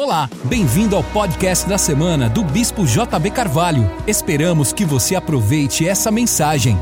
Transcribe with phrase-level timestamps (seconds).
[0.00, 3.82] Olá, bem-vindo ao podcast da semana do Bispo JB Carvalho.
[4.06, 6.76] Esperamos que você aproveite essa mensagem.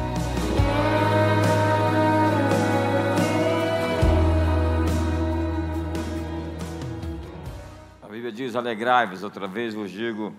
[8.02, 10.34] A Bíblia diz: alegrai-vos, outra vez vos digo,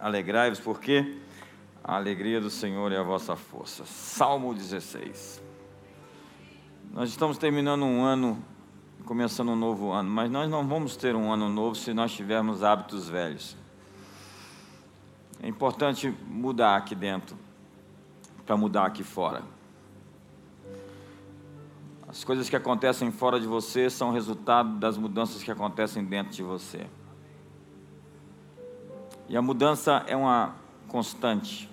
[0.00, 1.18] alegrai-vos, porque
[1.84, 3.84] a alegria do Senhor é a vossa força.
[3.84, 5.42] Salmo 16.
[6.94, 8.42] Nós estamos terminando um ano
[9.04, 12.62] começando um novo ano, mas nós não vamos ter um ano novo se nós tivermos
[12.62, 13.56] hábitos velhos.
[15.42, 17.36] É importante mudar aqui dentro
[18.46, 19.42] para mudar aqui fora.
[22.06, 26.42] As coisas que acontecem fora de você são resultado das mudanças que acontecem dentro de
[26.42, 26.86] você.
[29.28, 30.54] E a mudança é uma
[30.86, 31.70] constante.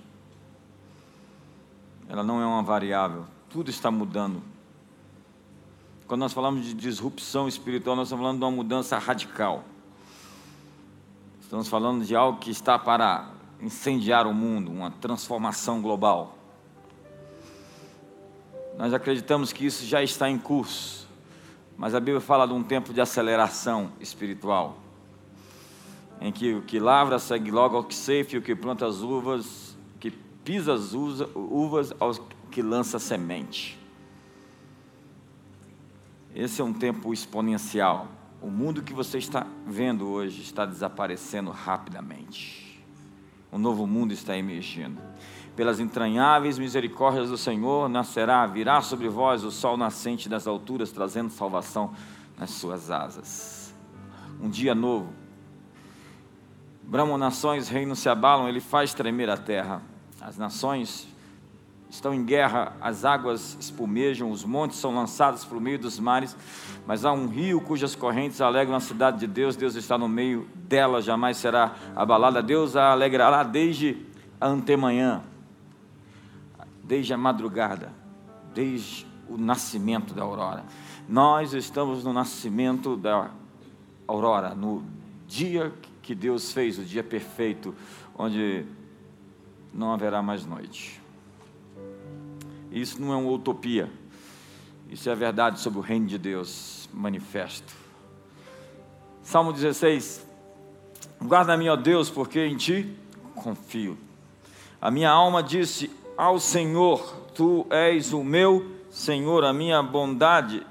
[2.07, 3.25] Ela não é uma variável.
[3.49, 4.41] Tudo está mudando.
[6.09, 9.63] Quando nós falamos de disrupção espiritual, nós estamos falando de uma mudança radical.
[11.39, 13.29] Estamos falando de algo que está para
[13.61, 16.35] incendiar o mundo, uma transformação global.
[18.75, 21.07] Nós acreditamos que isso já está em curso,
[21.77, 24.77] mas a Bíblia fala de um tempo de aceleração espiritual,
[26.19, 29.77] em que o que lavra segue logo ao que ceifa o que planta as uvas,
[29.99, 32.16] que pisa as uvas ao
[32.49, 33.78] que lança semente.
[36.33, 38.08] Esse é um tempo exponencial.
[38.41, 42.81] O mundo que você está vendo hoje está desaparecendo rapidamente.
[43.52, 45.02] Um novo mundo está emergindo.
[45.55, 51.31] Pelas entranháveis misericórdias do Senhor nascerá, virá sobre vós o sol nascente das alturas, trazendo
[51.31, 51.94] salvação
[52.38, 53.75] nas suas asas.
[54.39, 55.11] Um dia novo.
[56.83, 59.81] Bramam nações, reinos se abalam, ele faz tremer a terra.
[60.22, 61.08] As nações
[61.89, 66.35] estão em guerra, as águas espumejam, os montes são lançados para o meio dos mares,
[66.85, 70.47] mas há um rio cujas correntes alegram a cidade de Deus, Deus está no meio
[70.53, 74.05] dela, jamais será abalada, Deus a alegrará desde
[74.39, 75.23] a antemanhã,
[76.83, 77.91] desde a madrugada,
[78.53, 80.63] desde o nascimento da aurora.
[81.07, 83.31] Nós estamos no nascimento da
[84.07, 84.83] aurora, no
[85.28, 85.73] dia
[86.03, 87.73] que Deus fez, o dia perfeito,
[88.16, 88.66] onde
[89.73, 90.99] não haverá mais noite.
[92.72, 93.91] Isso não é uma utopia.
[94.90, 97.74] Isso é a verdade sobre o reino de Deus manifesto.
[99.22, 100.25] Salmo 16.
[101.22, 102.96] Guarda-me, ó Deus, porque em ti
[103.35, 103.97] confio.
[104.81, 110.66] A minha alma disse ao Senhor: Tu és o meu Senhor, a minha bondade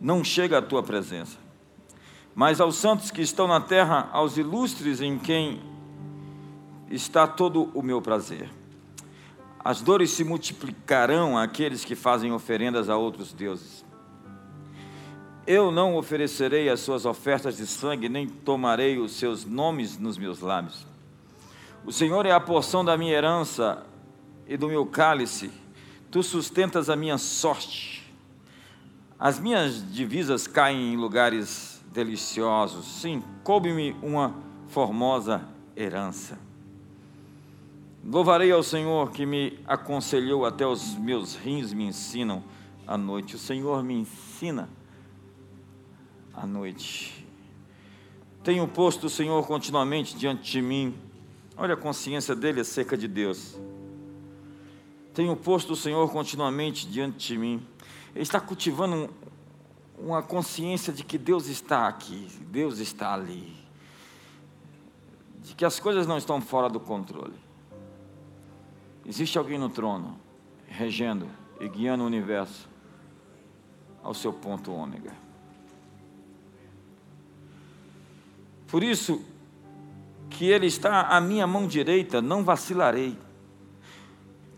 [0.00, 1.36] não chega à tua presença.
[2.34, 5.60] Mas aos santos que estão na terra, aos ilustres em quem
[6.90, 8.48] está todo o meu prazer.
[9.68, 13.84] As dores se multiplicarão àqueles que fazem oferendas a outros deuses.
[15.46, 20.40] Eu não oferecerei as suas ofertas de sangue, nem tomarei os seus nomes nos meus
[20.40, 20.86] lábios.
[21.84, 23.84] O Senhor é a porção da minha herança
[24.46, 25.50] e do meu cálice.
[26.10, 28.10] Tu sustentas a minha sorte.
[29.18, 33.02] As minhas divisas caem em lugares deliciosos.
[33.02, 34.34] Sim, coube-me uma
[34.68, 35.46] formosa
[35.76, 36.47] herança.
[38.10, 42.42] Louvarei ao Senhor que me aconselhou, até os meus rins me ensinam
[42.86, 43.36] à noite.
[43.36, 44.70] O Senhor me ensina
[46.32, 47.26] à noite.
[48.42, 50.96] Tenho posto o Senhor continuamente diante de mim.
[51.54, 53.58] Olha a consciência dele acerca de Deus.
[55.12, 57.62] Tenho posto o Senhor continuamente diante de mim.
[58.14, 59.10] Ele está cultivando
[59.98, 63.54] uma consciência de que Deus está aqui, Deus está ali,
[65.42, 67.47] de que as coisas não estão fora do controle.
[69.08, 70.20] Existe alguém no trono,
[70.66, 71.26] regendo
[71.58, 72.68] e guiando o universo
[74.02, 75.14] ao seu ponto ômega.
[78.66, 79.24] Por isso
[80.28, 83.16] que Ele está à minha mão direita, não vacilarei.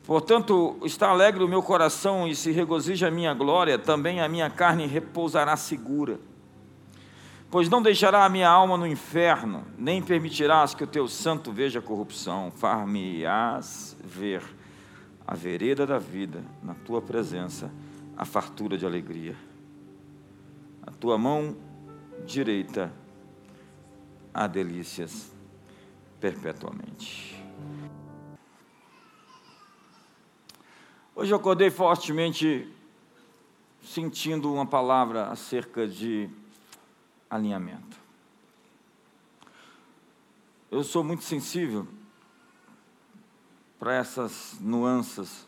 [0.02, 4.50] Portanto, está alegre o meu coração e se regozija a minha glória, também a minha
[4.50, 6.18] carne repousará segura
[7.50, 11.82] Pois não deixará a minha alma no inferno, nem permitirás que o teu santo veja
[11.82, 12.52] corrupção.
[12.52, 14.40] Far-me-ás ver
[15.26, 17.68] a vereda da vida, na tua presença,
[18.16, 19.34] a fartura de alegria.
[20.86, 21.56] A tua mão
[22.24, 22.92] direita
[24.32, 25.32] há delícias
[26.20, 27.44] perpetuamente.
[31.16, 32.72] Hoje eu acordei fortemente
[33.82, 36.30] sentindo uma palavra acerca de
[37.30, 37.96] alinhamento.
[40.70, 41.86] Eu sou muito sensível
[43.78, 45.46] para essas nuances,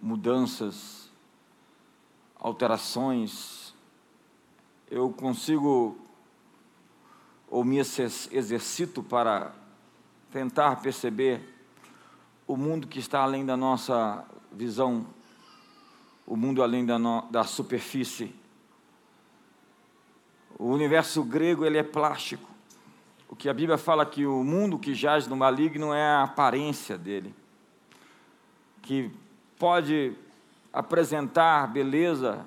[0.00, 1.10] mudanças,
[2.38, 3.74] alterações.
[4.90, 5.98] Eu consigo
[7.48, 9.52] ou me exercito para
[10.30, 11.40] tentar perceber
[12.46, 15.06] o mundo que está além da nossa visão,
[16.26, 18.34] o mundo além da, no, da superfície.
[20.58, 22.48] O universo grego ele é plástico.
[23.28, 26.96] O que a Bíblia fala que o mundo que jaz no maligno é a aparência
[26.96, 27.34] dele,
[28.80, 29.10] que
[29.58, 30.12] pode
[30.72, 32.46] apresentar beleza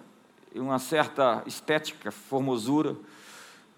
[0.53, 2.95] e uma certa estética, formosura,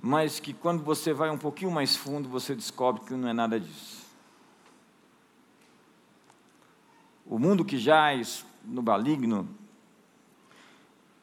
[0.01, 3.59] mas que quando você vai um pouquinho mais fundo, você descobre que não é nada
[3.59, 4.07] disso.
[7.25, 9.47] O mundo que jaz no maligno,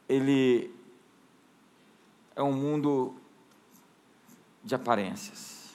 [0.08, 0.75] ele
[2.36, 3.14] é um mundo
[4.62, 5.74] de aparências,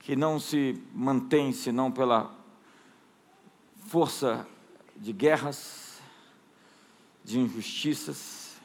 [0.00, 2.34] que não se mantém senão pela
[3.86, 4.46] força
[4.96, 6.00] de guerras,
[7.24, 8.56] de injustiças,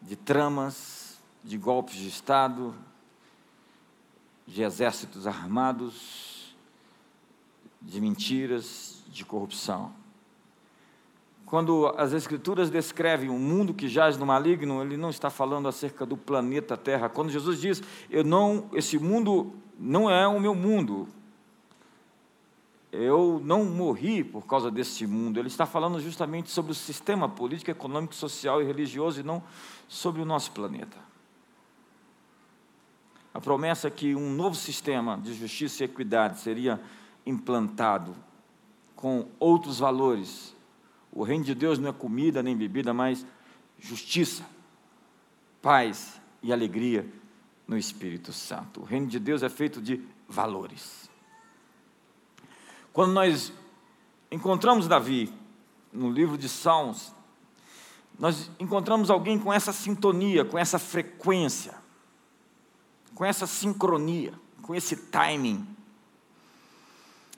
[0.00, 2.74] de tramas, de golpes de Estado,
[4.46, 6.56] de exércitos armados,
[7.82, 9.99] de mentiras, de corrupção.
[11.50, 16.06] Quando as Escrituras descrevem um mundo que jaz no maligno, ele não está falando acerca
[16.06, 17.08] do planeta Terra.
[17.08, 21.08] Quando Jesus diz, eu não, esse mundo não é o meu mundo,
[22.92, 25.40] eu não morri por causa desse mundo.
[25.40, 29.42] Ele está falando justamente sobre o sistema político, econômico, social e religioso e não
[29.88, 30.98] sobre o nosso planeta.
[33.34, 36.80] A promessa é que um novo sistema de justiça e equidade seria
[37.26, 38.14] implantado
[38.94, 40.59] com outros valores.
[41.12, 43.26] O reino de Deus não é comida nem bebida, mas
[43.78, 44.44] justiça,
[45.60, 47.06] paz e alegria
[47.66, 48.80] no Espírito Santo.
[48.80, 51.08] O reino de Deus é feito de valores.
[52.92, 53.52] Quando nós
[54.30, 55.32] encontramos Davi
[55.92, 57.12] no livro de Salmos,
[58.18, 61.74] nós encontramos alguém com essa sintonia, com essa frequência,
[63.14, 65.66] com essa sincronia, com esse timing.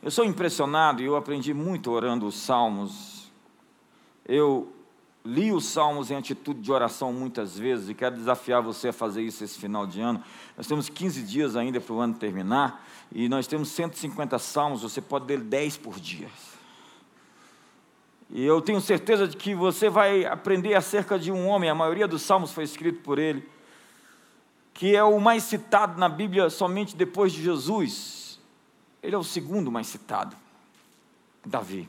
[0.03, 3.12] Eu sou impressionado e eu aprendi muito orando os salmos.
[4.27, 4.73] Eu
[5.25, 9.23] li os salmos em atitude de oração muitas vezes e quero desafiar você a fazer
[9.23, 10.23] isso esse final de ano.
[10.57, 15.01] Nós temos 15 dias ainda para o ano terminar e nós temos 150 salmos, você
[15.01, 16.29] pode ler 10 por dia.
[18.31, 22.09] E eu tenho certeza de que você vai aprender acerca de um homem, a maioria
[22.09, 23.47] dos salmos foi escrito por ele,
[24.73, 28.41] que é o mais citado na Bíblia somente depois de Jesus.
[29.03, 30.35] Ele é o segundo mais citado,
[31.45, 31.89] Davi.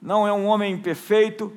[0.00, 1.52] Não é um homem perfeito,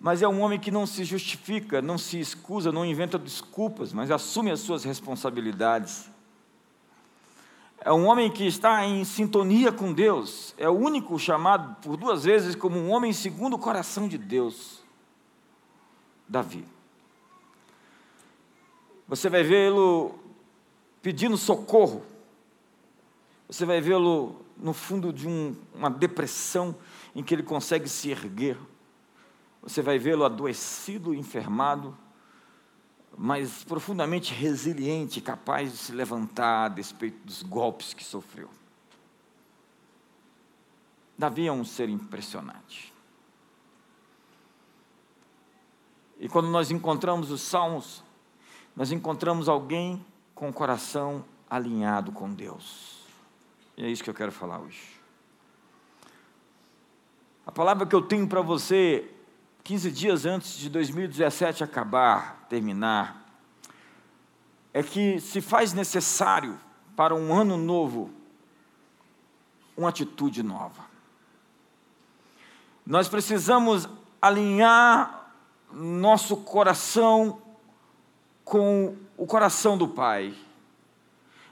[0.00, 4.10] mas é um homem que não se justifica, não se excusa, não inventa desculpas, mas
[4.10, 6.10] assume as suas responsabilidades.
[7.80, 12.24] É um homem que está em sintonia com Deus, é o único chamado por duas
[12.24, 14.82] vezes como um homem segundo o coração de Deus,
[16.28, 16.64] Davi.
[19.08, 20.14] Você vai vê-lo
[21.02, 22.04] pedindo socorro,
[23.48, 26.74] você vai vê-lo no fundo de um, uma depressão,
[27.14, 28.58] em que ele consegue se erguer.
[29.62, 31.96] Você vai vê-lo adoecido, enfermado,
[33.16, 38.48] mas profundamente resiliente, capaz de se levantar a despeito dos golpes que sofreu.
[41.16, 42.92] Davi é um ser impressionante.
[46.18, 48.02] E quando nós encontramos os salmos,
[48.74, 53.04] nós encontramos alguém com o coração alinhado com Deus.
[53.76, 54.91] E é isso que eu quero falar hoje.
[57.44, 59.10] A palavra que eu tenho para você,
[59.64, 63.26] 15 dias antes de 2017 acabar, terminar,
[64.72, 66.58] é que se faz necessário
[66.94, 68.10] para um ano novo
[69.76, 70.84] uma atitude nova.
[72.86, 73.88] Nós precisamos
[74.20, 75.32] alinhar
[75.72, 77.42] nosso coração
[78.44, 80.34] com o coração do Pai,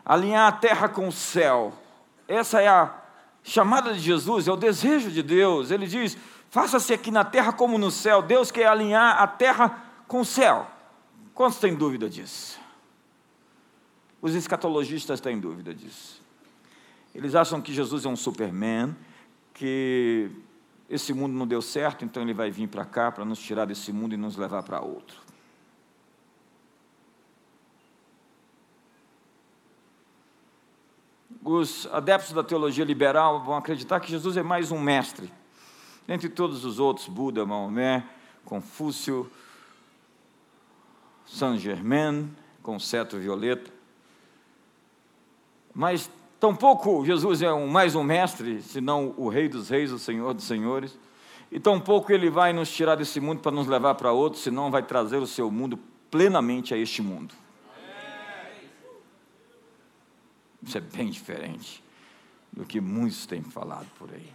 [0.04, 1.72] alinhar a terra com o céu.
[2.28, 2.99] Essa é a
[3.42, 5.70] chamada de Jesus, é o desejo de Deus.
[5.70, 6.16] Ele diz:
[6.50, 8.22] faça-se aqui na terra como no céu.
[8.22, 10.70] Deus quer alinhar a terra com o céu.
[11.34, 12.58] Quantos têm dúvida disso?
[14.20, 16.20] Os escatologistas têm dúvida disso.
[17.14, 18.94] Eles acham que Jesus é um Superman,
[19.54, 20.30] que
[20.88, 23.92] esse mundo não deu certo, então ele vai vir para cá para nos tirar desse
[23.92, 25.29] mundo e nos levar para outro.
[31.42, 35.32] Os adeptos da teologia liberal vão acreditar que Jesus é mais um mestre,
[36.06, 38.04] dentre todos os outros, Buda, Maomé,
[38.44, 39.30] Confúcio,
[41.26, 42.30] Saint-Germain,
[42.62, 43.70] com o cetro violeta.
[45.74, 50.34] Mas tampouco Jesus é um, mais um mestre, senão o Rei dos Reis, o Senhor
[50.34, 50.98] dos Senhores.
[51.50, 54.82] E tampouco ele vai nos tirar desse mundo para nos levar para outro, senão vai
[54.82, 55.78] trazer o seu mundo
[56.10, 57.34] plenamente a este mundo.
[60.62, 61.82] Isso é bem diferente
[62.52, 64.32] do que muitos têm falado por aí.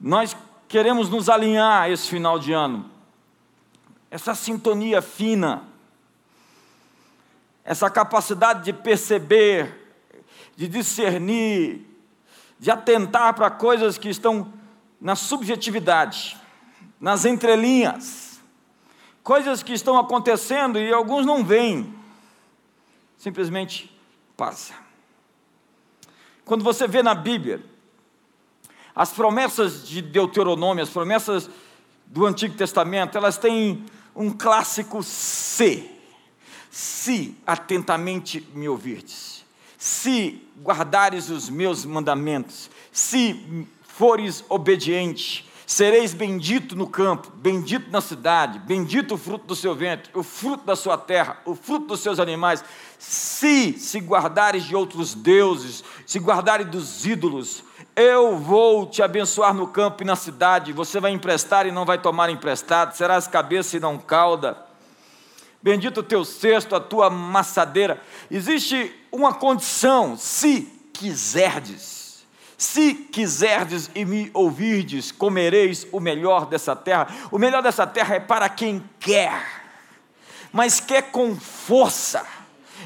[0.00, 0.36] Nós
[0.68, 2.90] queremos nos alinhar esse final de ano,
[4.10, 5.64] essa sintonia fina,
[7.64, 9.96] essa capacidade de perceber,
[10.56, 11.86] de discernir,
[12.58, 14.52] de atentar para coisas que estão
[15.00, 16.36] na subjetividade,
[17.00, 18.40] nas entrelinhas,
[19.22, 21.92] coisas que estão acontecendo e alguns não veem,
[23.24, 23.90] simplesmente
[24.36, 24.74] passa.
[26.44, 27.64] Quando você vê na Bíblia
[28.94, 31.48] as promessas de Deuteronômio, as promessas
[32.04, 35.90] do Antigo Testamento, elas têm um clássico se.
[36.70, 39.42] Se atentamente me ouvirdes,
[39.78, 48.58] se guardares os meus mandamentos, se fores obediente, sereis bendito no campo, bendito na cidade,
[48.58, 52.18] bendito o fruto do seu ventre, o fruto da sua terra, o fruto dos seus
[52.18, 52.64] animais,
[52.98, 57.64] se se guardares de outros deuses, se guardares dos ídolos,
[57.96, 61.98] eu vou te abençoar no campo e na cidade, você vai emprestar e não vai
[61.98, 64.64] tomar emprestado, serás cabeça e não cauda.
[65.62, 67.98] Bendito o teu cesto, a tua maçadeira.
[68.30, 71.93] Existe uma condição, se quiserdes.
[72.64, 77.08] Se quiserdes e me ouvirdes, comereis o melhor dessa terra.
[77.30, 79.62] O melhor dessa terra é para quem quer,
[80.50, 82.26] mas quer com força.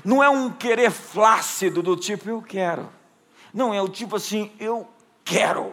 [0.04, 2.90] Não é um querer flácido do tipo eu quero.
[3.54, 4.84] Não, é o tipo assim, eu
[5.24, 5.72] quero.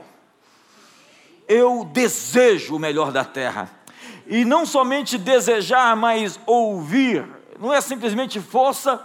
[1.47, 3.71] Eu desejo o melhor da terra.
[4.27, 7.27] E não somente desejar, mas ouvir.
[7.59, 9.03] Não é simplesmente força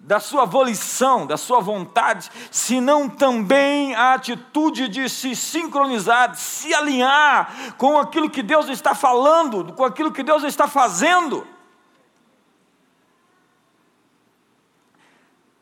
[0.00, 6.72] da sua volição, da sua vontade, senão também a atitude de se sincronizar, de se
[6.72, 11.46] alinhar com aquilo que Deus está falando, com aquilo que Deus está fazendo.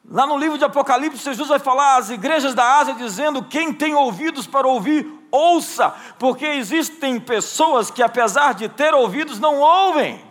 [0.08, 3.94] Lá no livro de Apocalipse, Jesus vai falar às igrejas da Ásia, dizendo: quem tem
[3.94, 10.25] ouvidos para ouvir, ouça, porque existem pessoas que, apesar de ter ouvidos, não ouvem.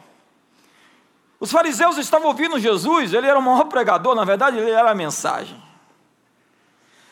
[1.39, 4.95] Os fariseus estavam ouvindo Jesus, ele era o maior pregador, na verdade, ele era a
[4.95, 5.61] mensagem.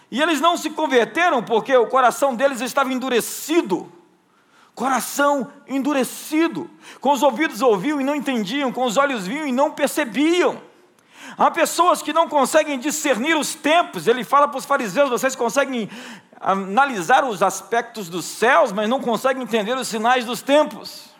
[0.09, 3.91] E eles não se converteram porque o coração deles estava endurecido.
[4.75, 6.69] Coração endurecido.
[7.01, 10.61] Com os ouvidos ouviam e não entendiam, com os olhos viam e não percebiam.
[11.37, 14.07] Há pessoas que não conseguem discernir os tempos.
[14.07, 15.89] Ele fala para os fariseus: vocês conseguem
[16.39, 21.12] analisar os aspectos dos céus, mas não conseguem entender os sinais dos tempos.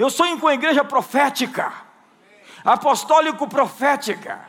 [0.00, 1.74] Eu sonho com a igreja profética,
[2.64, 4.40] apostólico-profética,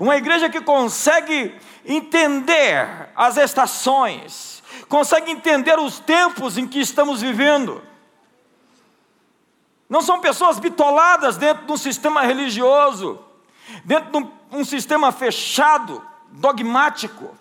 [0.00, 1.54] uma igreja que consegue
[1.86, 7.80] entender as estações, consegue entender os tempos em que estamos vivendo.
[9.88, 13.24] Não são pessoas bitoladas dentro de um sistema religioso,
[13.84, 17.38] dentro de um sistema fechado, dogmático.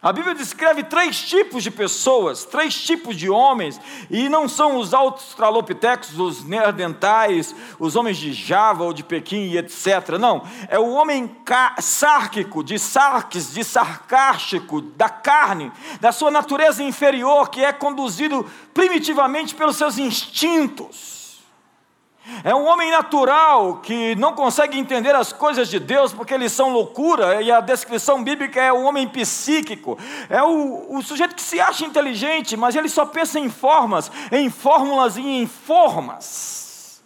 [0.00, 4.94] A Bíblia descreve três tipos de pessoas, três tipos de homens, e não são os
[4.94, 10.10] australopitecos, os neandertais, os homens de Java ou de Pequim e etc.
[10.20, 11.28] Não, é o homem
[11.80, 19.52] sárquico, de sarques, de sarcástico, da carne, da sua natureza inferior, que é conduzido primitivamente
[19.52, 21.17] pelos seus instintos.
[22.44, 26.70] É um homem natural que não consegue entender as coisas de Deus porque eles são
[26.70, 29.98] loucura, e a descrição bíblica é o homem psíquico.
[30.28, 34.50] É o, o sujeito que se acha inteligente, mas ele só pensa em formas, em
[34.50, 37.02] fórmulas e em formas.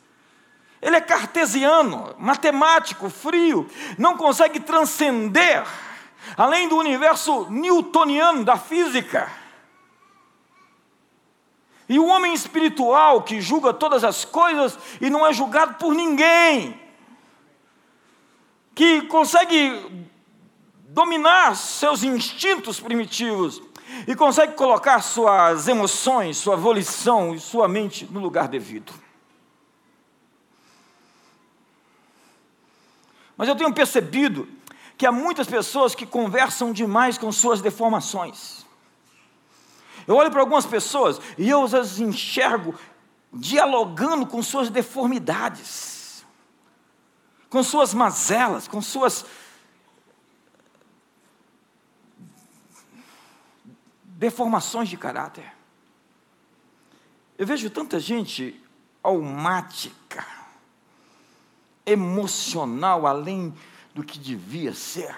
[0.80, 5.64] Ele é cartesiano, matemático, frio, não consegue transcender
[6.36, 9.30] além do universo newtoniano da física.
[11.92, 16.80] E o homem espiritual que julga todas as coisas e não é julgado por ninguém,
[18.74, 20.08] que consegue
[20.88, 23.60] dominar seus instintos primitivos
[24.08, 28.94] e consegue colocar suas emoções, sua volição e sua mente no lugar devido.
[33.36, 34.48] Mas eu tenho percebido
[34.96, 38.61] que há muitas pessoas que conversam demais com suas deformações.
[40.06, 42.74] Eu olho para algumas pessoas e eu as enxergo
[43.32, 46.24] dialogando com suas deformidades,
[47.48, 49.24] com suas mazelas, com suas
[54.04, 55.52] deformações de caráter.
[57.38, 58.62] Eu vejo tanta gente
[59.02, 60.24] almática,
[61.84, 63.52] emocional além
[63.94, 65.16] do que devia ser.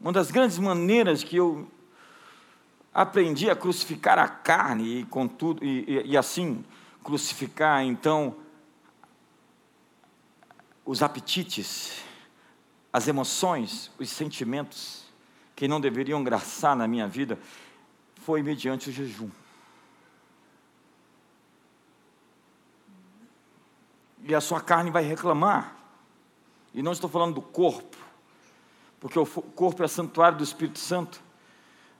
[0.00, 1.68] Uma das grandes maneiras que eu
[3.00, 6.64] aprendi a crucificar a carne e, contudo, e, e, e assim
[7.04, 8.34] crucificar então
[10.84, 12.02] os apetites,
[12.92, 15.04] as emoções, os sentimentos
[15.54, 17.38] que não deveriam graçar na minha vida,
[18.16, 19.30] foi mediante o jejum.
[24.24, 25.76] E a sua carne vai reclamar.
[26.74, 27.96] E não estou falando do corpo,
[28.98, 31.27] porque o corpo é santuário do Espírito Santo.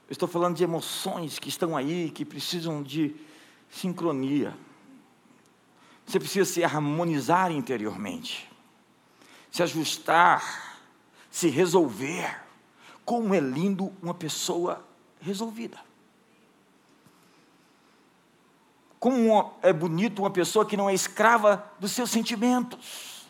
[0.09, 3.15] Eu estou falando de emoções que estão aí, que precisam de
[3.69, 4.57] sincronia.
[6.03, 8.49] Você precisa se harmonizar interiormente,
[9.51, 10.79] se ajustar,
[11.29, 12.41] se resolver.
[13.05, 14.83] Como é lindo uma pessoa
[15.21, 15.79] resolvida.
[18.99, 23.29] Como é bonito uma pessoa que não é escrava dos seus sentimentos.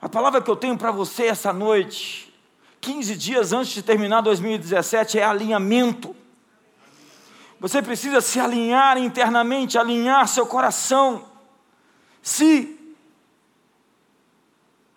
[0.00, 2.31] A palavra que eu tenho para você essa noite,
[2.82, 6.16] 15 dias antes de terminar 2017, é alinhamento.
[7.60, 11.24] Você precisa se alinhar internamente, alinhar seu coração.
[12.20, 12.76] Se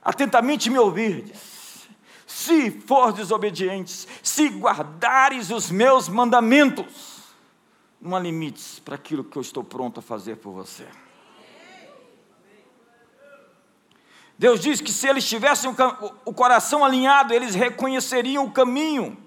[0.01, 1.87] atentamente me ouvirdes,
[2.25, 7.19] se for desobedientes, se guardares os meus mandamentos,
[8.01, 10.87] não há limites para aquilo que eu estou pronto a fazer por você.
[14.37, 15.73] Deus diz que se eles tivessem
[16.25, 19.17] o coração alinhado, eles reconheceriam o caminho.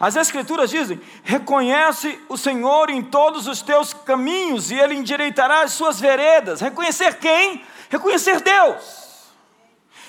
[0.00, 5.72] As Escrituras dizem: reconhece o Senhor em todos os teus caminhos e Ele endireitará as
[5.72, 6.60] suas veredas.
[6.60, 7.62] Reconhecer quem?
[7.90, 9.08] Reconhecer Deus.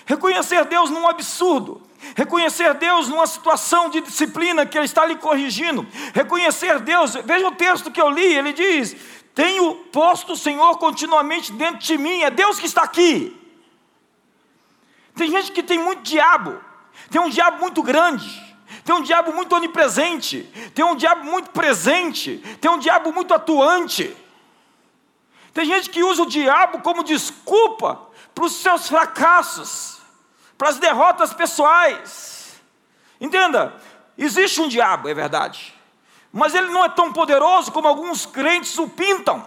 [0.05, 1.81] Reconhecer Deus num absurdo.
[2.15, 5.85] Reconhecer Deus numa situação de disciplina que Ele está lhe corrigindo.
[6.13, 8.95] Reconhecer Deus, veja o texto que eu li, ele diz:
[9.35, 13.38] Tenho posto o Senhor continuamente dentro de mim, é Deus que está aqui.
[15.19, 16.63] Tem gente que tem muito diabo,
[17.11, 22.37] tem um diabo muito grande, tem um diabo muito onipresente, tem um diabo muito presente,
[22.61, 24.15] tem um diabo muito atuante.
[25.53, 27.99] Tem gente que usa o diabo como desculpa
[28.33, 29.99] para os seus fracassos
[30.57, 32.53] para as derrotas pessoais.
[33.19, 33.75] Entenda,
[34.17, 35.75] existe um diabo, é verdade,
[36.31, 39.45] mas ele não é tão poderoso como alguns crentes o pintam.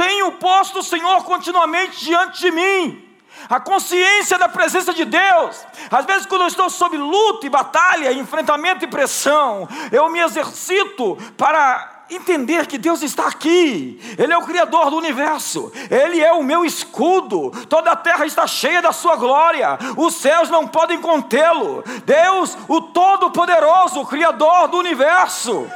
[0.00, 3.06] Tenho posto o Senhor continuamente diante de mim,
[3.50, 5.62] a consciência da presença de Deus.
[5.90, 11.18] Às vezes, quando eu estou sob luta e batalha, enfrentamento e pressão, eu me exercito
[11.36, 16.42] para entender que Deus está aqui, Ele é o Criador do universo, Ele é o
[16.42, 21.84] meu escudo, toda a terra está cheia da Sua glória, os céus não podem contê-lo.
[22.06, 25.70] Deus, o Todo-Poderoso, Criador do universo,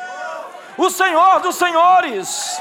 [0.78, 2.58] o Senhor dos Senhores.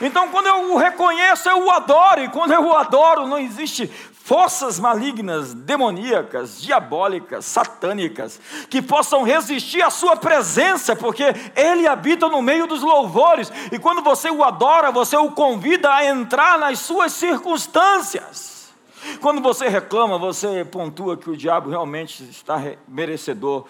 [0.00, 3.86] Então, quando eu o reconheço, eu o adoro, e quando eu o adoro, não existe
[3.86, 12.42] forças malignas, demoníacas, diabólicas, satânicas, que possam resistir à sua presença, porque ele habita no
[12.42, 17.12] meio dos louvores, e quando você o adora, você o convida a entrar nas suas
[17.12, 18.74] circunstâncias.
[19.20, 23.64] Quando você reclama, você pontua que o diabo realmente está merecedor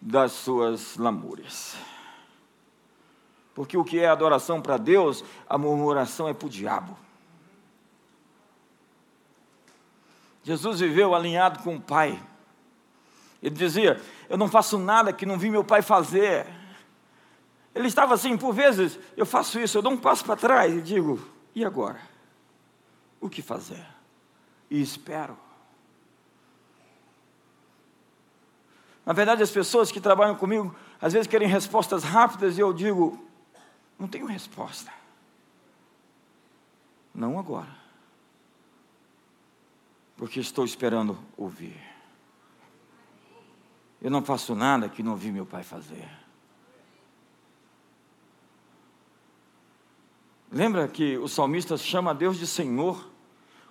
[0.00, 1.74] das suas lamúrias.
[3.54, 6.96] Porque o que é adoração para Deus, a murmuração é para o diabo.
[10.42, 12.20] Jesus viveu alinhado com o Pai.
[13.42, 16.46] Ele dizia: Eu não faço nada que não vi meu Pai fazer.
[17.74, 20.80] Ele estava assim, por vezes, eu faço isso, eu dou um passo para trás e
[20.80, 21.20] digo:
[21.54, 22.00] E agora?
[23.20, 23.86] O que fazer?
[24.70, 25.36] E espero.
[29.04, 33.31] Na verdade, as pessoas que trabalham comigo, às vezes querem respostas rápidas e eu digo:
[34.02, 34.92] Não tenho resposta.
[37.14, 37.82] Não agora
[40.22, 41.76] porque estou esperando ouvir.
[44.00, 46.08] Eu não faço nada que não vi meu pai fazer.
[50.48, 53.10] Lembra que o salmista chama Deus de Senhor?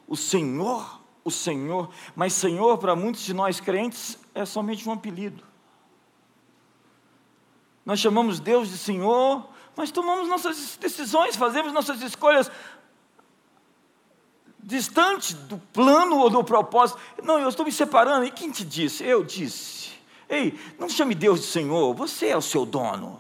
[0.06, 5.41] O Senhor, o Senhor, mas Senhor para muitos de nós crentes é somente um apelido.
[7.86, 9.50] Nós chamamos Deus de Senhor,
[9.82, 12.52] mas tomamos nossas decisões, fazemos nossas escolhas
[14.60, 17.00] distante do plano ou do propósito.
[17.24, 18.26] Não, eu estou me separando.
[18.26, 19.04] E quem te disse?
[19.04, 19.94] Eu disse.
[20.30, 23.20] Ei, não chame Deus de Senhor, você é o seu dono.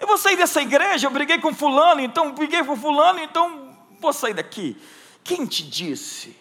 [0.00, 4.14] Eu vou sair dessa igreja, eu briguei com fulano, então briguei com fulano, então vou
[4.14, 4.80] sair daqui.
[5.22, 6.40] Quem te disse?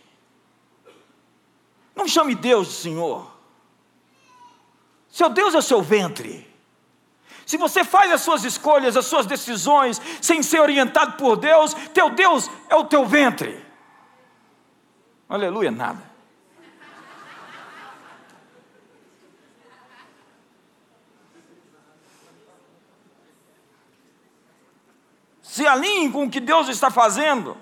[1.95, 3.31] Não chame Deus de Senhor.
[5.09, 6.49] Seu Deus é seu ventre.
[7.45, 12.09] Se você faz as suas escolhas, as suas decisões, sem ser orientado por Deus, teu
[12.09, 13.65] Deus é o teu ventre.
[15.27, 16.11] Aleluia, nada.
[25.41, 27.57] Se alinhe com o que Deus está fazendo.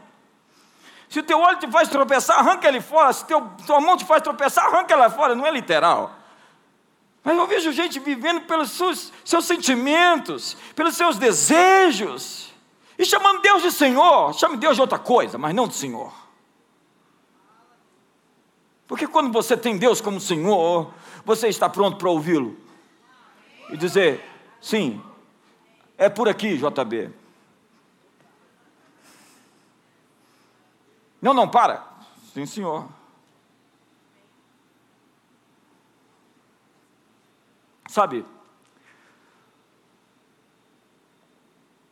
[1.09, 3.11] Se o teu olho te faz tropeçar, arranca ele fora.
[3.11, 5.33] Se teu, tua mão te faz tropeçar, arranca ela fora.
[5.33, 6.15] Não é literal.
[7.23, 12.53] Mas eu vejo gente vivendo pelos seus, seus sentimentos, pelos seus desejos,
[12.97, 14.33] e chamando Deus de Senhor.
[14.35, 16.13] Chame Deus de outra coisa, mas não de Senhor.
[18.87, 20.93] Porque quando você tem Deus como Senhor,
[21.25, 22.55] você está pronto para ouvi-lo
[23.69, 24.23] e dizer:
[24.61, 25.01] sim,
[25.97, 27.18] é por aqui, JB.
[31.21, 31.86] Não, não, para.
[32.34, 32.88] Sim, senhor.
[37.88, 38.23] Sabe,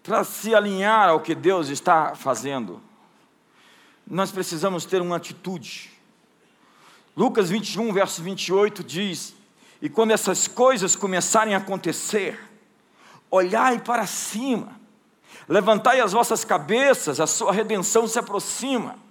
[0.03, 2.79] para se alinhar ao que Deus está fazendo,
[4.05, 5.91] nós precisamos ter uma atitude.
[7.15, 9.35] Lucas 21, verso 28 diz:
[9.81, 12.39] E quando essas coisas começarem a acontecer,
[13.29, 14.79] olhai para cima,
[15.49, 19.06] levantai as vossas cabeças, a sua redenção se aproxima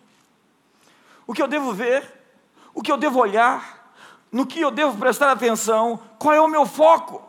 [1.26, 2.04] o que eu devo ver,
[2.72, 3.92] o que eu devo olhar,
[4.30, 7.22] no que eu devo prestar atenção, qual é o meu foco.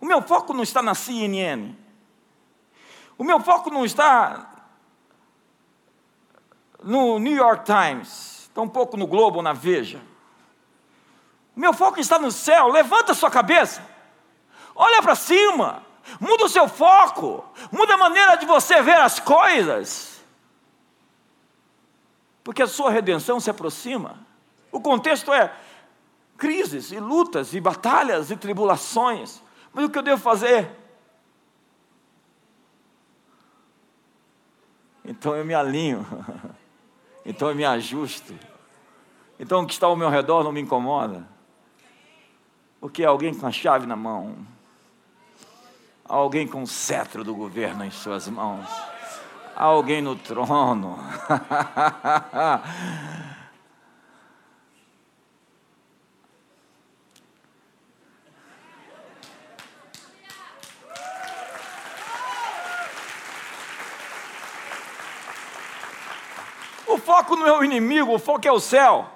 [0.00, 1.74] O meu foco não está na CNN.
[3.18, 4.48] O meu foco não está
[6.82, 10.00] no New York Times, tampouco no Globo ou na Veja.
[11.54, 12.68] O meu foco está no céu.
[12.68, 13.84] Levanta a sua cabeça.
[14.74, 15.84] Olha para cima.
[16.18, 17.44] Muda o seu foco.
[17.70, 20.09] Muda a maneira de você ver as coisas
[22.50, 24.18] porque a sua redenção se aproxima.
[24.72, 25.54] O contexto é
[26.36, 29.40] crises e lutas e batalhas e tribulações.
[29.72, 30.68] Mas o que eu devo fazer?
[35.04, 36.04] Então eu me alinho.
[37.24, 38.34] Então eu me ajusto.
[39.38, 41.28] Então o que está ao meu redor não me incomoda.
[42.80, 44.34] Porque é alguém com a chave na mão.
[46.04, 48.66] Alguém com o cetro do governo em suas mãos
[49.60, 50.98] há alguém no trono.
[66.86, 69.10] o foco não é o inimigo, o foco é o céu.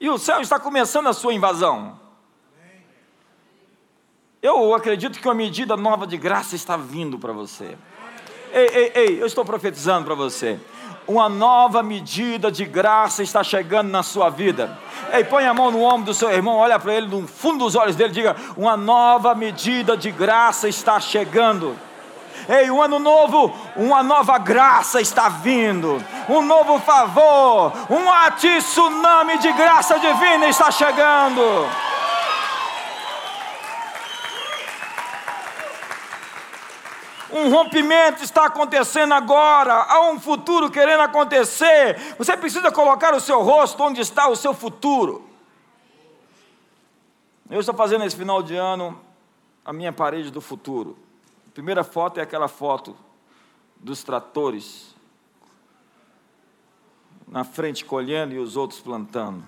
[0.00, 2.00] E o céu está começando a sua invasão.
[4.42, 7.78] Eu acredito que uma medida nova de graça está vindo para você.
[8.52, 10.58] Ei, ei, ei, eu estou profetizando para você.
[11.06, 14.76] Uma nova medida de graça está chegando na sua vida.
[15.12, 17.76] Ei, põe a mão no ombro do seu irmão, olha para ele no fundo dos
[17.76, 21.78] olhos dele, diga: Uma nova medida de graça está chegando.
[22.48, 28.06] Ei, um ano novo, uma nova graça está vindo, um novo favor, um
[28.60, 31.42] tsunami de graça divina está chegando.
[37.32, 41.98] Um rompimento está acontecendo agora, há um futuro querendo acontecer.
[42.18, 45.26] Você precisa colocar o seu rosto onde está o seu futuro.
[47.48, 49.00] Eu estou fazendo esse final de ano
[49.64, 50.98] a minha parede do futuro.
[51.48, 52.94] A primeira foto é aquela foto
[53.76, 54.94] dos tratores
[57.26, 59.42] na frente colhendo e os outros plantando.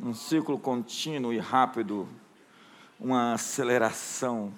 [0.00, 2.08] Um ciclo contínuo e rápido,
[2.98, 4.52] uma aceleração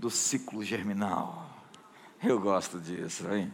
[0.00, 1.46] do ciclo germinal.
[2.24, 3.52] Eu gosto disso, hein?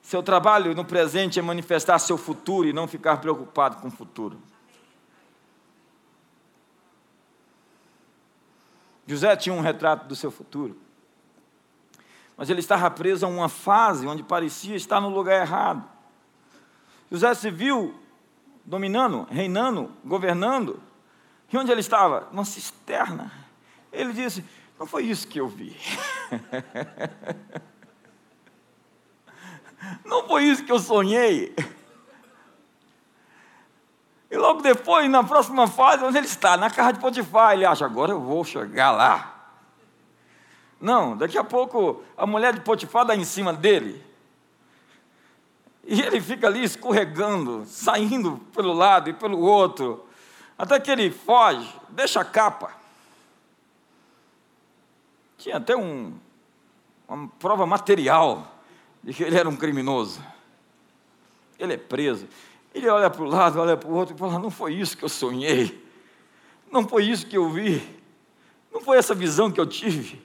[0.00, 4.40] Seu trabalho no presente é manifestar seu futuro e não ficar preocupado com o futuro.
[9.04, 10.78] José tinha um retrato do seu futuro.
[12.36, 15.84] Mas ele estava preso a uma fase onde parecia estar no lugar errado.
[17.10, 18.05] José se viu
[18.66, 20.82] dominando, reinando, governando.
[21.50, 22.28] E onde ele estava?
[22.32, 23.32] Numa cisterna.
[23.92, 24.44] Ele disse:
[24.78, 25.76] Não foi isso que eu vi.
[30.04, 31.54] Não foi isso que eu sonhei.
[34.28, 36.56] E logo depois, na próxima fase, onde ele está?
[36.56, 37.52] Na casa de Potifar.
[37.52, 39.34] Ele acha: Agora eu vou chegar lá.
[40.80, 44.04] Não, daqui a pouco a mulher de Potifar dá em cima dele.
[45.86, 50.04] E ele fica ali escorregando, saindo pelo lado e pelo outro,
[50.58, 52.74] até que ele foge, deixa a capa.
[55.38, 56.12] Tinha até um,
[57.06, 58.52] uma prova material
[59.00, 60.20] de que ele era um criminoso.
[61.56, 62.26] ele é preso.
[62.74, 65.04] Ele olha para o lado, olha para o outro e fala: Não foi isso que
[65.04, 65.86] eu sonhei,
[66.70, 67.80] não foi isso que eu vi,
[68.72, 70.20] não foi essa visão que eu tive.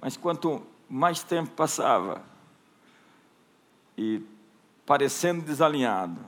[0.00, 2.22] Mas quanto mais tempo passava,
[3.96, 4.20] e
[4.84, 6.20] parecendo desalinhado,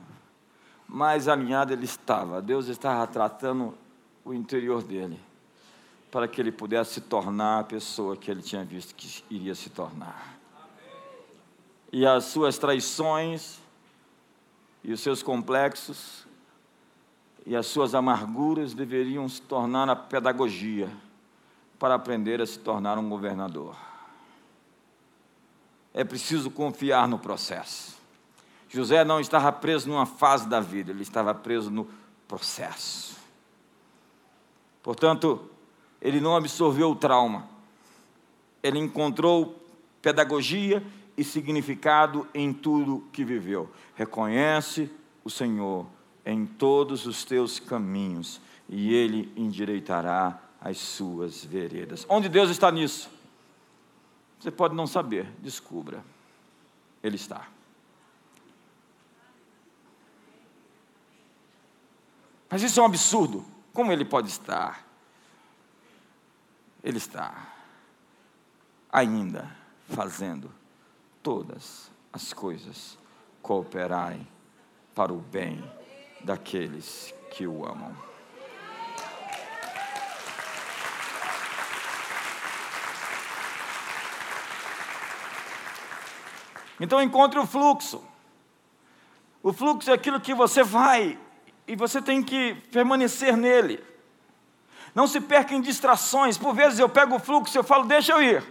[0.87, 2.41] mais alinhado ele estava.
[2.41, 3.77] Deus estava tratando
[4.23, 5.19] o interior dele,
[6.09, 9.69] para que ele pudesse se tornar a pessoa que ele tinha visto que iria se
[9.69, 10.35] tornar.
[11.91, 13.59] E as suas traições,
[14.83, 16.25] e os seus complexos,
[17.45, 20.89] e as suas amarguras deveriam se tornar a pedagogia
[21.77, 23.75] para aprender a se tornar um governador.
[25.97, 27.95] É preciso confiar no processo.
[28.67, 31.87] José não estava preso numa fase da vida, ele estava preso no
[32.27, 33.15] processo.
[34.83, 35.49] Portanto,
[36.01, 37.47] ele não absorveu o trauma,
[38.61, 39.57] ele encontrou
[40.01, 40.85] pedagogia
[41.17, 43.71] e significado em tudo que viveu.
[43.95, 44.91] Reconhece
[45.23, 45.85] o Senhor
[46.25, 52.05] em todos os teus caminhos e ele endireitará as suas veredas.
[52.09, 53.14] Onde Deus está nisso?
[54.45, 56.05] Você pode não saber, descubra.
[57.01, 57.47] Ele está.
[62.47, 63.43] Mas isso é um absurdo.
[63.73, 64.85] Como ele pode estar?
[66.83, 67.55] Ele está
[68.91, 69.49] ainda
[69.89, 70.53] fazendo
[71.23, 72.99] todas as coisas
[73.41, 74.27] cooperarem
[74.93, 75.59] para o bem
[76.23, 77.97] daqueles que o amam.
[86.79, 88.03] Então encontre o fluxo.
[89.41, 91.17] O fluxo é aquilo que você vai
[91.67, 93.83] e você tem que permanecer nele.
[94.93, 96.37] Não se perca em distrações.
[96.37, 98.43] Por vezes eu pego o fluxo e eu falo, deixa eu ir.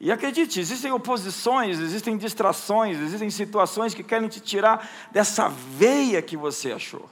[0.00, 6.38] E acredite, existem oposições, existem distrações, existem situações que querem te tirar dessa veia que
[6.38, 7.06] você achou.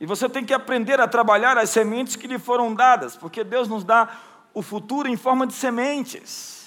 [0.00, 3.66] E você tem que aprender a trabalhar as sementes que lhe foram dadas, porque Deus
[3.66, 4.08] nos dá
[4.54, 6.57] o futuro em forma de sementes.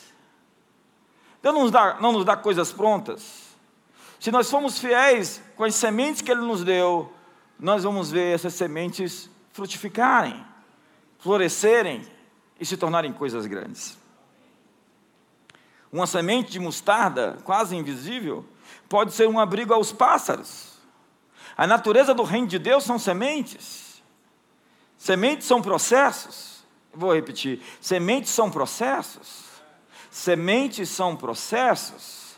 [1.42, 3.52] Deus não nos dá, não nos dá coisas prontas.
[4.20, 7.12] Se nós formos fiéis com as sementes que Ele nos deu,
[7.60, 10.46] nós vamos ver essas sementes frutificarem,
[11.20, 12.04] florescerem
[12.60, 13.98] e se tornarem coisas grandes.
[15.92, 18.46] Uma semente de mostarda, quase invisível,
[18.88, 20.80] pode ser um abrigo aos pássaros.
[21.58, 24.02] A natureza do reino de Deus são sementes.
[24.98, 26.64] Sementes são processos.
[26.94, 29.51] Vou repetir: sementes são processos.
[30.12, 32.38] Sementes são processos.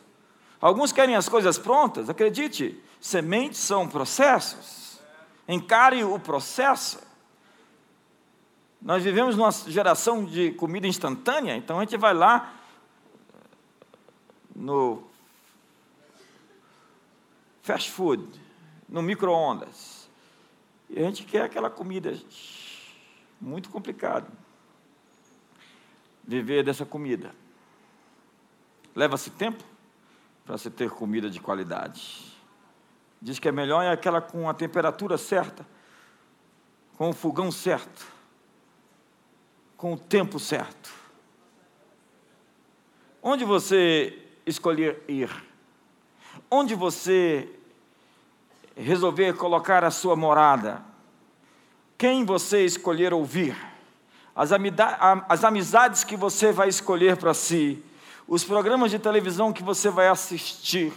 [0.61, 5.01] Alguns querem as coisas prontas, acredite, sementes são processos.
[5.47, 6.99] Encare o processo.
[8.79, 12.53] Nós vivemos numa geração de comida instantânea, então a gente vai lá
[14.55, 15.03] no
[17.63, 18.39] fast food,
[18.87, 20.07] no micro-ondas,
[20.89, 22.15] e a gente quer aquela comida
[23.41, 24.31] muito complicado.
[26.23, 27.33] Viver dessa comida.
[28.95, 29.63] Leva-se tempo?
[30.45, 32.33] para se ter comida de qualidade.
[33.21, 35.65] Diz que é melhor é aquela com a temperatura certa,
[36.97, 38.05] com o fogão certo,
[39.77, 40.91] com o tempo certo.
[43.21, 45.29] Onde você escolher ir,
[46.51, 47.49] onde você
[48.75, 50.83] resolver colocar a sua morada,
[51.97, 53.55] quem você escolher ouvir,
[54.35, 54.51] as,
[55.45, 57.81] amizades que você vai escolher para si,
[58.27, 60.93] os programas de televisão que você vai assistir,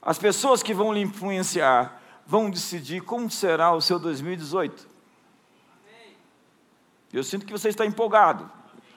[0.00, 4.88] as pessoas que vão lhe influenciar, vão decidir como será o seu 2018.
[7.12, 8.50] Eu sinto que você está empolgado.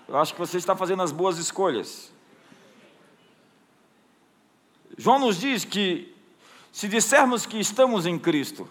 [0.08, 2.12] Eu acho que você está fazendo as boas escolhas.
[4.98, 6.16] João nos diz que,
[6.72, 8.68] se dissermos que estamos em Cristo,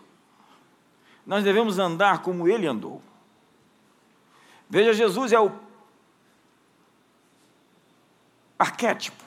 [1.24, 3.00] nós devemos andar como Ele andou.
[4.68, 5.65] Veja, Jesus é o
[8.58, 9.22] arquétipo,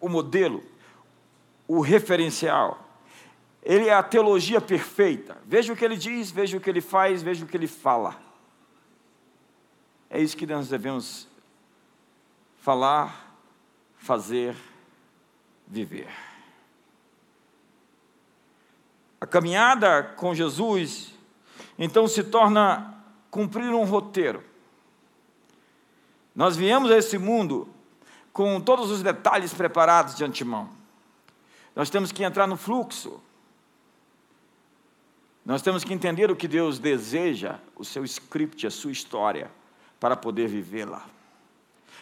[0.00, 0.62] o modelo,
[1.66, 2.86] o referencial.
[3.62, 5.36] Ele é a teologia perfeita.
[5.44, 8.16] Veja o que ele diz, veja o que ele faz, veja o que ele fala.
[10.08, 11.28] É isso que nós devemos
[12.58, 13.36] falar,
[13.96, 14.56] fazer,
[15.66, 16.08] viver.
[19.20, 21.14] A caminhada com Jesus,
[21.78, 22.94] então, se torna
[23.30, 24.42] cumprir um roteiro.
[26.34, 27.68] Nós viemos a esse mundo
[28.32, 30.68] com todos os detalhes preparados de antemão.
[31.74, 33.20] Nós temos que entrar no fluxo.
[35.44, 39.50] Nós temos que entender o que Deus deseja, o seu script, a sua história,
[39.98, 41.04] para poder vivê-la.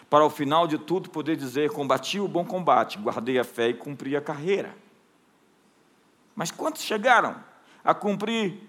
[0.09, 3.73] para ao final de tudo poder dizer: combati o bom combate, guardei a fé e
[3.73, 4.75] cumpri a carreira.
[6.35, 7.35] Mas quantos chegaram
[7.83, 8.59] a cumprir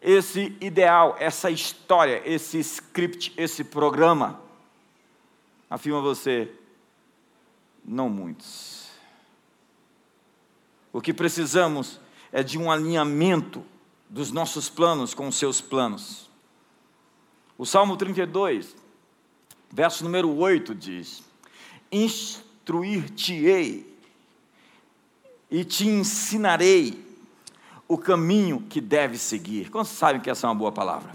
[0.00, 4.40] esse ideal, essa história, esse script, esse programa?
[5.68, 6.52] Afirma você,
[7.90, 8.88] não muitos.
[10.92, 11.98] O que precisamos
[12.30, 13.64] é de um alinhamento
[14.08, 16.30] dos nossos planos com os seus planos.
[17.58, 18.76] O Salmo 32,
[19.72, 21.22] verso número 8 diz:
[21.90, 23.98] Instruir-te-ei
[25.50, 27.04] e te ensinarei
[27.88, 29.68] o caminho que deves seguir.
[29.68, 31.12] Quantos sabem que essa é uma boa palavra?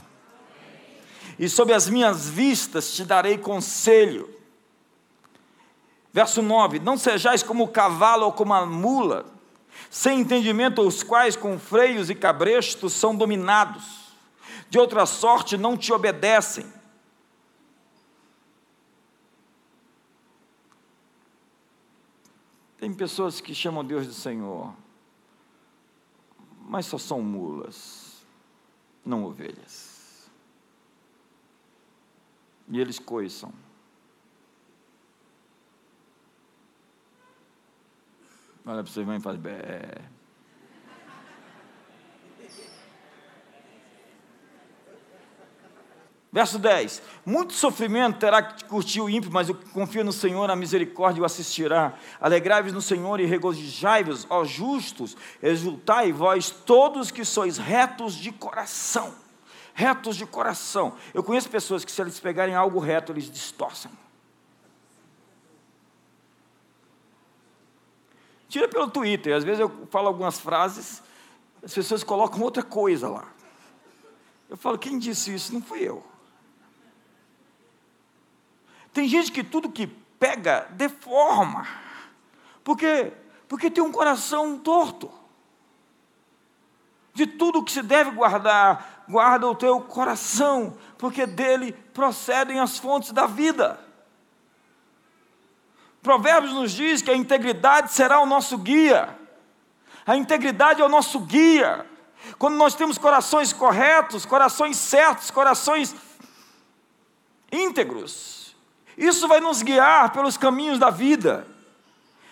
[1.40, 4.30] E sob as minhas vistas te darei conselho.
[6.16, 9.26] Verso 9: Não sejais como o cavalo ou como a mula,
[9.90, 14.16] sem entendimento, os quais com freios e cabrestos são dominados,
[14.70, 16.66] de outra sorte não te obedecem.
[22.78, 24.74] Tem pessoas que chamam Deus de Senhor,
[26.62, 28.26] mas só são mulas,
[29.06, 30.32] não ovelhas.
[32.70, 33.65] E eles coiçam.
[38.66, 39.82] Olha para você e faz bé.
[46.36, 50.50] Verso 10: Muito sofrimento terá que curtir o ímpio, mas o que confia no Senhor,
[50.50, 51.94] a misericórdia o assistirá.
[52.20, 59.14] Alegrai-vos no Senhor e regozijai-vos, ó justos, exultai vós todos que sois retos de coração.
[59.74, 60.96] Retos de coração.
[61.14, 63.92] Eu conheço pessoas que, se eles pegarem algo reto, eles distorcem.
[68.56, 71.04] Tira pelo Twitter, às vezes eu falo algumas frases,
[71.62, 73.28] as pessoas colocam outra coisa lá.
[74.50, 75.54] Eu falo, quem disse isso?
[75.54, 76.02] Não fui eu.
[78.94, 81.68] Tem gente que tudo que pega deforma.
[82.64, 83.12] Por quê?
[83.50, 85.12] Porque tem um coração torto.
[87.14, 93.12] De tudo que se deve guardar, guarda o teu coração, porque dele procedem as fontes
[93.12, 93.85] da vida.
[96.06, 99.10] Provérbios nos diz que a integridade será o nosso guia.
[100.06, 101.84] A integridade é o nosso guia.
[102.38, 105.96] Quando nós temos corações corretos, corações certos, corações
[107.52, 108.56] íntegros,
[108.96, 111.48] isso vai nos guiar pelos caminhos da vida.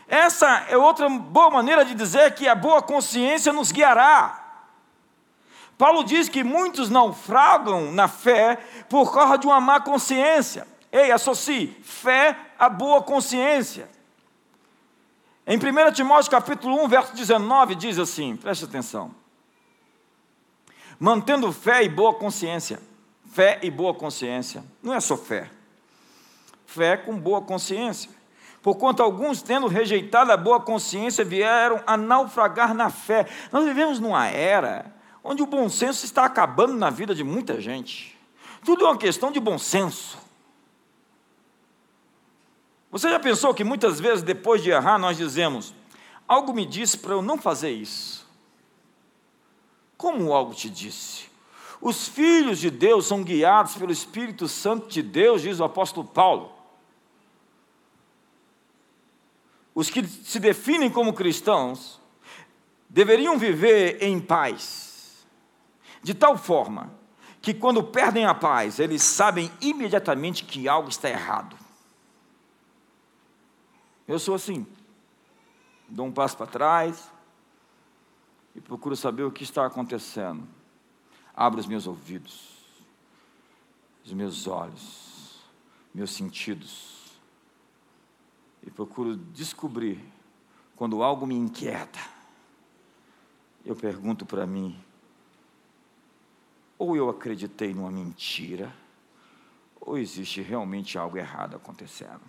[0.08, 4.40] Essa é outra boa maneira de dizer que a boa consciência nos guiará.
[5.80, 10.72] Paulo diz que muitos naufragam na fé por causa de uma má consciência.
[10.94, 13.90] Ei, associe fé à boa consciência.
[15.48, 19.10] Em 1 Timóteo capítulo 1, verso 19, diz assim, preste atenção.
[21.00, 22.80] Mantendo fé e boa consciência.
[23.26, 24.64] Fé e boa consciência.
[24.84, 25.50] Não é só fé.
[26.68, 28.12] Fé com boa consciência.
[28.62, 33.28] Porquanto alguns, tendo rejeitado a boa consciência, vieram a naufragar na fé.
[33.52, 38.16] Nós vivemos numa era onde o bom senso está acabando na vida de muita gente.
[38.64, 40.22] Tudo é uma questão de bom senso.
[42.94, 45.74] Você já pensou que muitas vezes depois de errar nós dizemos:
[46.28, 48.24] algo me disse para eu não fazer isso?
[49.98, 51.26] Como algo te disse?
[51.82, 56.54] Os filhos de Deus são guiados pelo Espírito Santo de Deus, diz o apóstolo Paulo.
[59.74, 62.00] Os que se definem como cristãos
[62.88, 65.26] deveriam viver em paz,
[66.04, 66.94] de tal forma
[67.42, 71.63] que quando perdem a paz, eles sabem imediatamente que algo está errado.
[74.08, 74.66] Eu sou assim.
[75.88, 77.12] Dou um passo para trás
[78.56, 80.48] e procuro saber o que está acontecendo.
[81.36, 82.58] Abro os meus ouvidos,
[84.06, 85.42] os meus olhos,
[85.94, 86.94] meus sentidos
[88.66, 90.00] e procuro descobrir
[90.76, 92.00] quando algo me inquieta.
[93.66, 94.80] Eu pergunto para mim:
[96.78, 98.74] ou eu acreditei numa mentira,
[99.80, 102.22] ou existe realmente algo errado acontecendo?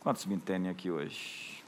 [0.00, 1.62] Quantos me entendem aqui hoje?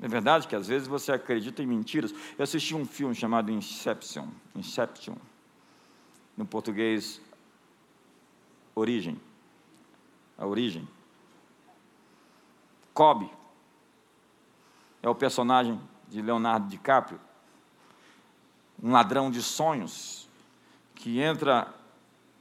[0.00, 2.12] É verdade que às vezes você acredita em mentiras.
[2.36, 5.14] Eu assisti um filme chamado Inception, Inception,
[6.36, 7.20] no português
[8.74, 9.20] Origem,
[10.38, 10.88] a origem.
[12.94, 13.30] Cobb
[15.02, 15.78] é o personagem
[16.08, 17.20] de Leonardo DiCaprio,
[18.82, 20.26] um ladrão de sonhos
[20.94, 21.72] que entra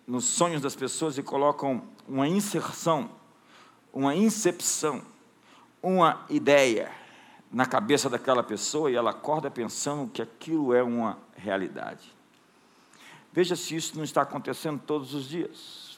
[0.08, 3.10] nos sonhos das pessoas e colocam uma inserção,
[3.94, 5.02] uma incepção,
[5.82, 6.92] uma ideia
[7.52, 12.14] na cabeça daquela pessoa e ela acorda pensando que aquilo é uma realidade.
[13.34, 15.98] Veja se isso não está acontecendo todos os dias.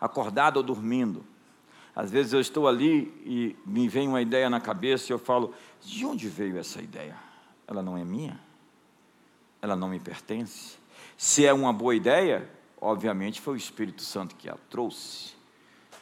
[0.00, 1.24] Acordado ou dormindo.
[1.94, 5.52] Às vezes eu estou ali e me vem uma ideia na cabeça e eu falo:
[5.82, 7.16] de onde veio essa ideia?
[7.66, 8.40] Ela não é minha?
[9.60, 10.78] Ela não me pertence?
[11.20, 12.48] Se é uma boa ideia,
[12.80, 15.34] obviamente foi o Espírito Santo que a trouxe.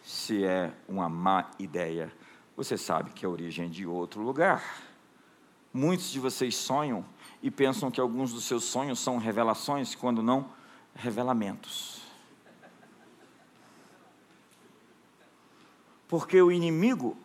[0.05, 2.13] Se é uma má ideia,
[2.55, 4.63] você sabe que a origem é de outro lugar.
[5.73, 7.03] Muitos de vocês sonham
[7.43, 10.51] e pensam que alguns dos seus sonhos são revelações, quando não,
[10.95, 12.03] revelamentos.
[16.07, 17.17] Porque o inimigo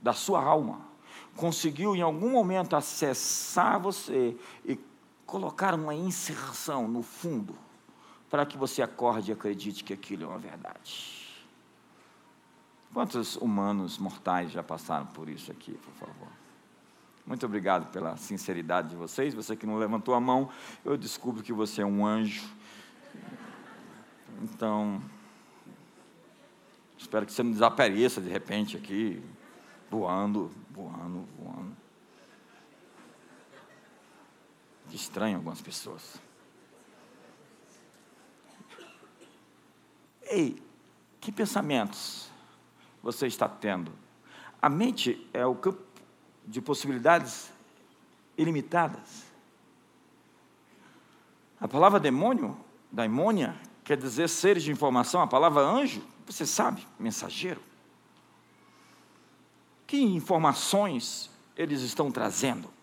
[0.00, 0.86] da sua alma
[1.34, 4.78] conseguiu em algum momento acessar você e
[5.28, 7.54] colocar uma inserção no fundo
[8.30, 11.28] para que você acorde e acredite que aquilo é uma verdade.
[12.94, 16.28] Quantos humanos mortais já passaram por isso aqui, por favor?
[17.26, 19.34] Muito obrigado pela sinceridade de vocês.
[19.34, 20.48] Você que não levantou a mão,
[20.82, 22.48] eu descubro que você é um anjo.
[24.42, 25.02] Então,
[26.96, 29.22] espero que você não desapareça de repente aqui,
[29.90, 31.87] voando, voando, voando.
[34.92, 36.20] Estranho algumas pessoas.
[40.22, 40.62] Ei,
[41.20, 42.30] que pensamentos
[43.02, 43.92] você está tendo?
[44.60, 45.82] A mente é o campo
[46.46, 47.50] de possibilidades
[48.36, 49.24] ilimitadas.
[51.60, 52.56] A palavra demônio,
[52.90, 55.20] daimônia, quer dizer seres de informação.
[55.20, 57.62] A palavra anjo, você sabe, mensageiro.
[59.86, 62.77] Que informações eles estão trazendo?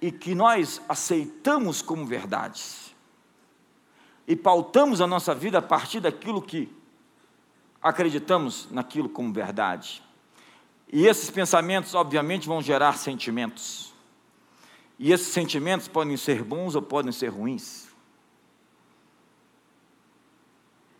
[0.00, 2.94] E que nós aceitamos como verdades.
[4.26, 6.72] E pautamos a nossa vida a partir daquilo que
[7.82, 10.02] acreditamos naquilo como verdade.
[10.92, 13.92] E esses pensamentos, obviamente, vão gerar sentimentos.
[14.98, 17.88] E esses sentimentos podem ser bons ou podem ser ruins.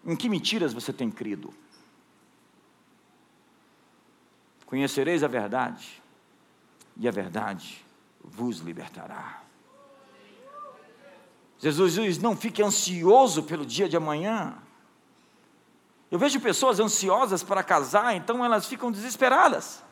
[0.05, 1.53] Em que mentiras você tem crido?
[4.65, 6.01] Conhecereis a verdade,
[6.97, 7.85] e a verdade
[8.23, 9.43] vos libertará.
[11.59, 14.57] Jesus diz: não fique ansioso pelo dia de amanhã.
[16.11, 19.83] Eu vejo pessoas ansiosas para casar, então elas ficam desesperadas.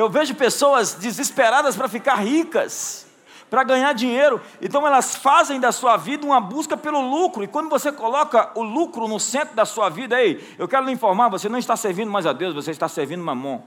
[0.00, 3.06] Eu vejo pessoas desesperadas para ficar ricas
[3.50, 4.40] para ganhar dinheiro.
[4.62, 7.44] Então elas fazem da sua vida uma busca pelo lucro.
[7.44, 10.92] E quando você coloca o lucro no centro da sua vida, ei, eu quero lhe
[10.92, 13.60] informar, você não está servindo mais a Deus, você está servindo mamon.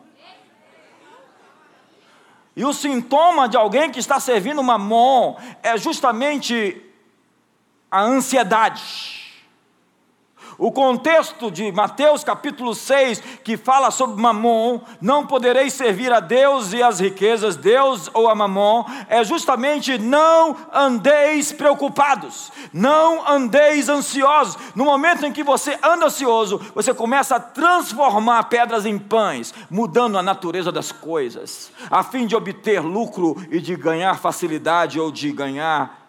[2.56, 6.84] E o sintoma de alguém que está servindo mamon é justamente
[7.92, 9.23] a ansiedade.
[10.58, 16.74] O contexto de Mateus capítulo 6, que fala sobre Mamon, não podereis servir a Deus
[16.74, 24.58] e as riquezas, Deus ou a Mamon, é justamente não andeis preocupados, não andeis ansiosos.
[24.76, 30.18] No momento em que você anda ansioso, você começa a transformar pedras em pães, mudando
[30.18, 35.32] a natureza das coisas, a fim de obter lucro e de ganhar facilidade ou de
[35.32, 36.03] ganhar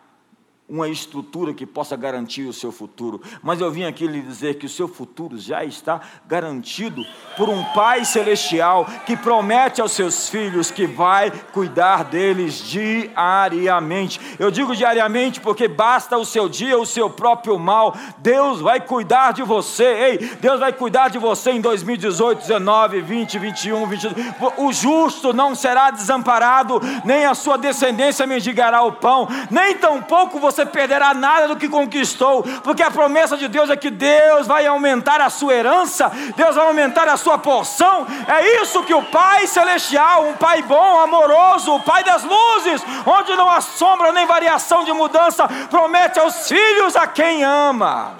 [0.66, 3.20] uma estrutura que possa garantir o seu futuro.
[3.42, 7.04] Mas eu vim aqui lhe dizer que o seu futuro já está garantido
[7.36, 14.18] por um Pai celestial que promete aos seus filhos que vai cuidar deles diariamente.
[14.38, 17.94] Eu digo diariamente porque basta o seu dia, o seu próprio mal.
[18.18, 19.84] Deus vai cuidar de você.
[19.84, 24.26] Ei, Deus vai cuidar de você em 2018, 19, 20, 21, 22.
[24.56, 30.53] O justo não será desamparado, nem a sua descendência mendigará o pão, nem tampouco você
[30.54, 34.66] você perderá nada do que conquistou, porque a promessa de Deus é que Deus vai
[34.66, 38.06] aumentar a sua herança, Deus vai aumentar a sua porção.
[38.28, 43.34] É isso que o Pai Celestial, um Pai bom, amoroso, o Pai das luzes, onde
[43.36, 48.16] não há sombra nem variação de mudança, promete aos filhos a quem ama.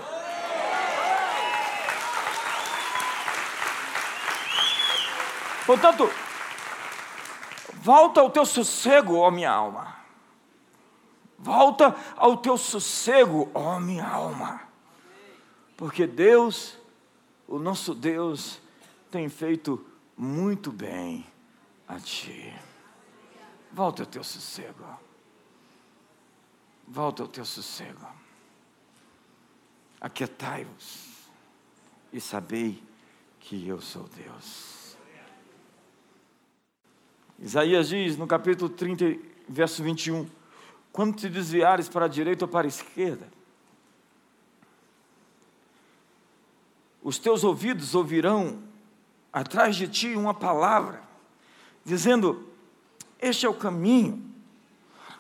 [5.67, 6.11] Portanto,
[7.73, 9.94] volta ao teu sossego, ó minha alma.
[11.45, 14.63] Volta ao teu sossego, ó minha alma.
[15.77, 16.79] Porque Deus,
[17.47, 18.59] o nosso Deus,
[19.11, 19.85] tem feito
[20.17, 21.27] muito bem
[21.87, 22.51] a ti.
[23.71, 24.87] Volta ao teu sossego.
[26.89, 28.09] Volta ao teu sossego.
[30.01, 31.29] Aquietai-vos
[32.11, 32.83] e sabei
[33.39, 34.97] que eu sou Deus.
[37.39, 40.27] Isaías diz no capítulo 30, verso 21.
[40.95, 43.27] Quando te desviares para a direita ou para a esquerda.
[47.03, 48.61] Os teus ouvidos ouvirão
[49.33, 51.03] atrás de ti uma palavra,
[51.85, 52.49] dizendo:
[53.21, 54.25] Este é o caminho,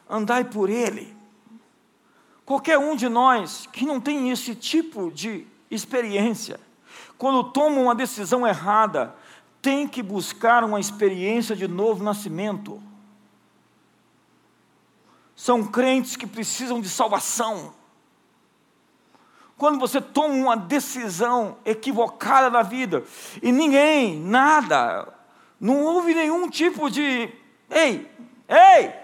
[0.09, 1.13] andai por ele.
[2.47, 6.61] Qualquer um de nós que não tem esse tipo de experiência,
[7.19, 9.13] quando toma uma decisão errada,
[9.61, 12.81] tem que buscar uma experiência de novo nascimento.
[15.45, 17.75] São crentes que precisam de salvação.
[19.59, 23.05] Quando você toma uma decisão equivocada na vida
[23.43, 25.07] e ninguém, nada,
[25.61, 27.31] não houve nenhum tipo de
[27.69, 28.11] ei,
[28.49, 28.95] ei,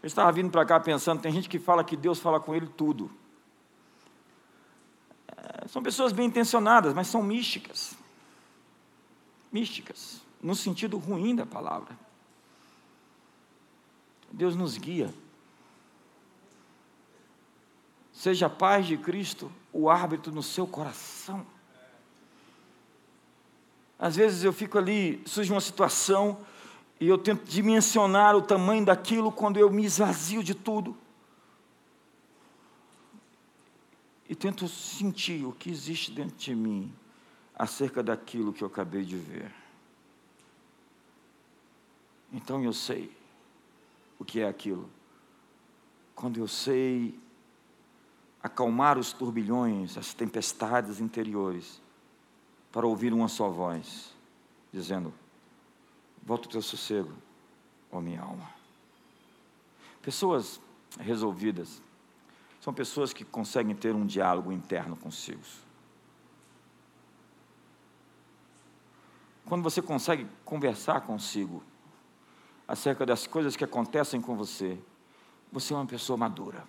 [0.00, 2.68] Eu estava vindo para cá pensando, tem gente que fala que Deus fala com ele
[2.68, 3.10] tudo.
[5.36, 7.96] É, são pessoas bem intencionadas, mas são místicas.
[9.50, 11.98] Místicas, no sentido ruim da palavra.
[14.30, 15.12] Deus nos guia.
[18.12, 21.46] Seja a paz de Cristo o árbitro no seu coração.
[23.98, 26.38] Às vezes eu fico ali, surge uma situação,
[27.00, 30.94] e eu tento dimensionar o tamanho daquilo quando eu me esvazio de tudo.
[34.28, 36.92] E tento sentir o que existe dentro de mim
[37.54, 39.63] acerca daquilo que eu acabei de ver.
[42.34, 43.16] Então eu sei
[44.18, 44.90] o que é aquilo.
[46.16, 47.16] Quando eu sei
[48.42, 51.80] acalmar os turbilhões, as tempestades interiores,
[52.72, 54.12] para ouvir uma só voz,
[54.72, 55.14] dizendo:
[56.24, 57.12] Volta o teu sossego,
[57.92, 58.50] ó minha alma.
[60.02, 60.60] Pessoas
[60.98, 61.80] resolvidas
[62.60, 65.40] são pessoas que conseguem ter um diálogo interno consigo.
[69.46, 71.62] Quando você consegue conversar consigo
[72.66, 74.78] acerca das coisas que acontecem com você,
[75.52, 76.64] você é uma pessoa madura.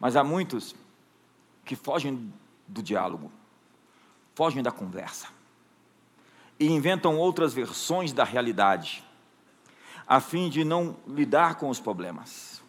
[0.00, 0.74] Mas há muitos
[1.64, 2.32] que fogem
[2.66, 3.30] do diálogo,
[4.34, 5.28] fogem da conversa
[6.58, 9.04] e inventam outras versões da realidade,
[10.06, 12.62] a fim de não lidar com os problemas.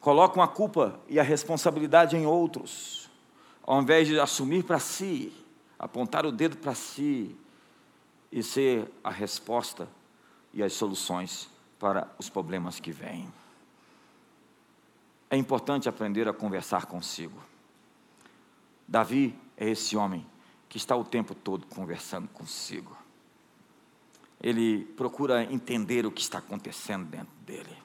[0.00, 3.10] Colocam a culpa e a responsabilidade em outros,
[3.62, 5.32] ao invés de assumir para si,
[5.78, 7.36] apontar o dedo para si
[8.30, 9.88] e ser a resposta
[10.52, 13.32] e as soluções para os problemas que vêm.
[15.28, 17.40] É importante aprender a conversar consigo.
[18.86, 20.26] Davi é esse homem
[20.68, 22.96] que está o tempo todo conversando consigo.
[24.42, 27.76] Ele procura entender o que está acontecendo dentro dele.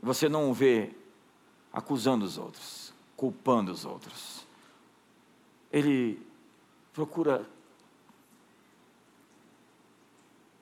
[0.00, 0.94] Você não o vê
[1.72, 4.46] acusando os outros, culpando os outros.
[5.72, 6.20] Ele
[6.92, 7.48] procura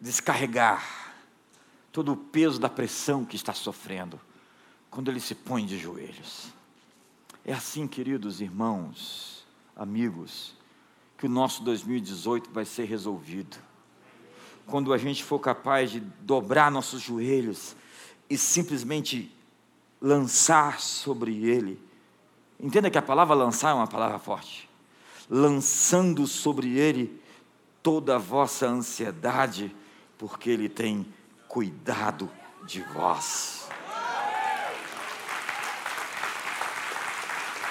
[0.00, 1.14] descarregar
[1.92, 4.18] todo o peso da pressão que está sofrendo
[4.90, 6.48] quando ele se põe de joelhos.
[7.44, 9.46] É assim, queridos irmãos,
[9.76, 10.54] amigos,
[11.16, 13.56] que o nosso 2018 vai ser resolvido.
[14.66, 17.74] Quando a gente for capaz de dobrar nossos joelhos
[18.28, 19.34] e simplesmente
[20.00, 21.80] lançar sobre Ele.
[22.58, 24.68] Entenda que a palavra lançar é uma palavra forte.
[25.28, 27.20] Lançando sobre Ele
[27.82, 29.74] toda a vossa ansiedade,
[30.20, 31.04] porque Ele tem
[31.48, 32.30] cuidado
[32.64, 33.68] de vós.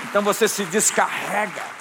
[0.10, 1.80] Então você se descarrega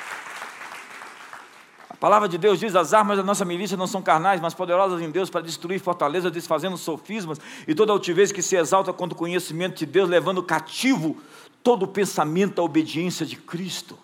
[1.91, 5.01] a palavra de Deus diz: as armas da nossa milícia não são carnais, mas poderosas
[5.01, 9.19] em Deus para destruir fortalezas, desfazendo sofismas e toda altivez que se exalta contra o
[9.19, 11.17] conhecimento de Deus, levando cativo
[11.61, 13.99] todo o pensamento à obediência de Cristo.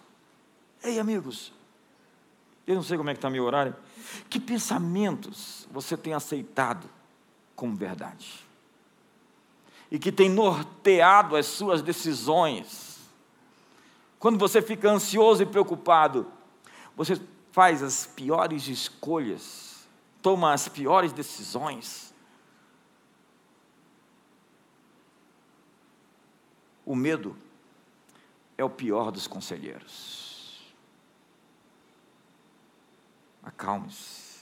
[0.83, 1.53] Ei, amigos,
[2.67, 3.77] eu não sei como é que está meu horário.
[4.31, 6.89] Que pensamentos você tem aceitado
[7.55, 8.45] como verdade?
[9.91, 12.99] E que tem norteado as suas decisões?
[14.19, 16.27] Quando você fica ansioso e preocupado,
[16.97, 17.21] você
[17.53, 19.87] faz as piores escolhas,
[20.23, 22.15] toma as piores decisões.
[26.87, 27.37] O medo
[28.57, 30.24] é o pior dos conselheiros.
[33.45, 34.41] Acalme-se,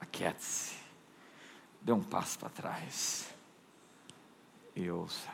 [0.00, 0.74] aquiete-se,
[1.80, 3.32] dê um passo para trás.
[4.74, 5.30] E ouça.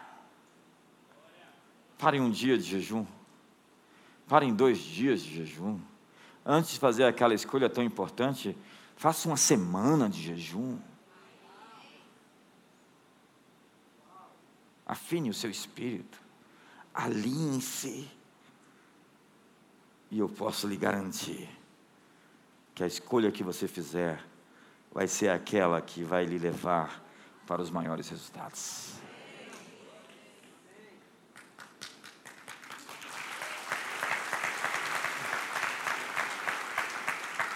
[1.99, 3.07] Parem um dia de jejum,
[4.29, 5.81] parem dois dias de jejum.
[6.45, 8.57] Antes de fazer aquela escolha tão importante,
[8.97, 10.79] faça uma semana de jejum.
[14.85, 16.21] Afine o seu espírito,
[16.95, 18.09] alinhe-se,
[20.11, 21.56] e eu posso lhe garantir
[22.77, 24.23] que a escolha que você fizer
[24.93, 27.03] vai ser aquela que vai lhe levar
[27.47, 28.93] para os maiores resultados.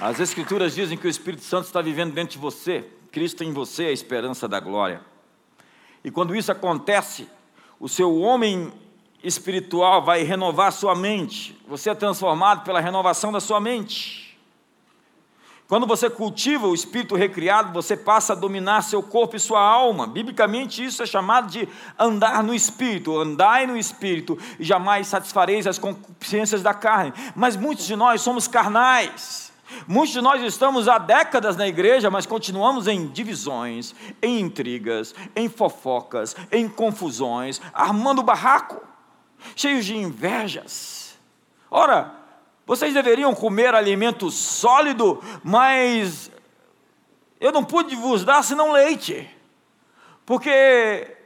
[0.00, 3.84] As Escrituras dizem que o Espírito Santo está vivendo dentro de você, Cristo em você
[3.84, 5.02] é a esperança da glória.
[6.02, 7.28] E quando isso acontece,
[7.78, 8.72] o seu homem
[9.22, 14.30] espiritual vai renovar sua mente, você é transformado pela renovação da sua mente.
[15.70, 20.04] Quando você cultiva o espírito recriado, você passa a dominar seu corpo e sua alma.
[20.04, 23.16] Biblicamente, isso é chamado de andar no espírito.
[23.16, 27.12] Andai no espírito e jamais satisfareis as concupiscências da carne.
[27.36, 29.52] Mas muitos de nós somos carnais.
[29.86, 35.48] Muitos de nós estamos há décadas na igreja, mas continuamos em divisões, em intrigas, em
[35.48, 38.82] fofocas, em confusões, armando barraco,
[39.54, 41.16] cheios de invejas.
[41.70, 42.19] Ora,
[42.70, 46.30] vocês deveriam comer alimento sólido, mas
[47.40, 49.28] eu não pude vos dar senão leite,
[50.24, 51.16] porque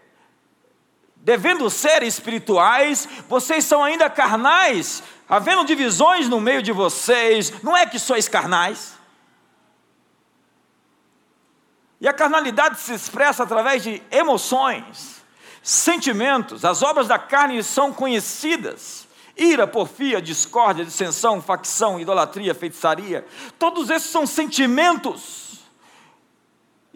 [1.17, 7.85] devendo ser espirituais, vocês são ainda carnais, havendo divisões no meio de vocês, não é
[7.85, 8.95] que sois carnais?
[12.01, 15.23] E a carnalidade se expressa através de emoções,
[15.63, 19.04] sentimentos, as obras da carne são conhecidas.
[19.37, 23.27] Ira, porfia, discórdia, dissensão, facção, idolatria, feitiçaria,
[23.59, 25.45] todos esses são sentimentos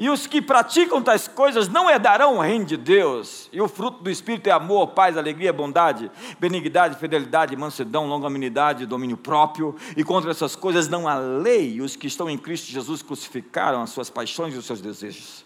[0.01, 3.49] e os que praticam tais coisas não herdarão o reino de Deus.
[3.53, 6.09] E o fruto do Espírito é amor, paz, alegria, bondade,
[6.39, 9.74] benignidade, fidelidade, mansidão, longanimidade, domínio próprio.
[9.97, 11.80] E contra essas coisas não há lei.
[11.80, 15.45] Os que estão em Cristo Jesus crucificaram as suas paixões e os seus desejos.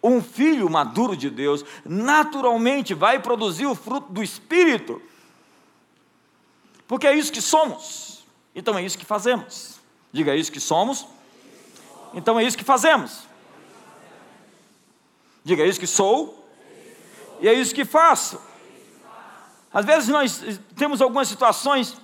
[0.00, 5.02] Um filho maduro de Deus naturalmente vai produzir o fruto do Espírito.
[6.92, 8.26] Porque é isso que somos.
[8.54, 9.80] Então é isso que fazemos.
[10.12, 11.06] Diga é isso que somos
[12.14, 13.26] então é isso que fazemos.
[15.44, 16.46] Diga, é isso que sou
[17.40, 18.40] e é isso que faço.
[19.72, 21.96] Às vezes nós temos algumas situações,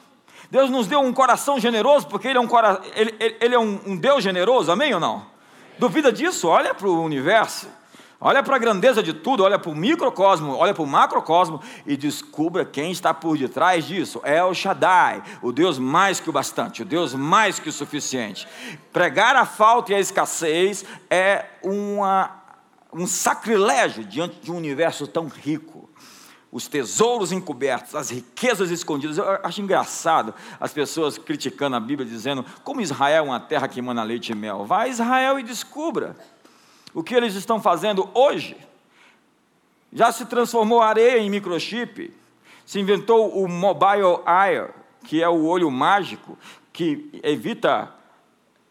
[0.51, 2.49] Deus nos deu um coração generoso, porque Ele é um,
[2.95, 5.27] ele, ele é um, um Deus generoso, amém ou não?
[5.79, 6.49] Duvida disso?
[6.49, 7.69] Olha para o universo.
[8.21, 11.97] Olha para a grandeza de tudo, olha para o microcosmo, olha para o macrocosmo e
[11.97, 14.21] descubra quem está por detrás disso.
[14.25, 18.49] É o Shaddai, o Deus mais que o bastante, o Deus mais que o suficiente.
[18.93, 22.43] Pregar a falta e a escassez é uma,
[22.93, 25.89] um sacrilégio diante de um universo tão rico.
[26.51, 29.19] Os tesouros encobertos, as riquezas escondidas.
[29.19, 33.79] Eu acho engraçado as pessoas criticando a Bíblia, dizendo como Israel é uma terra que
[33.79, 34.65] emana leite e mel.
[34.65, 36.17] Vá a Israel e descubra.
[36.95, 38.57] O que eles estão fazendo hoje?
[39.93, 42.15] Já se transformou areia em microchip,
[42.65, 44.69] se inventou o Mobile Eye,
[45.05, 46.39] que é o olho mágico,
[46.73, 47.91] que evita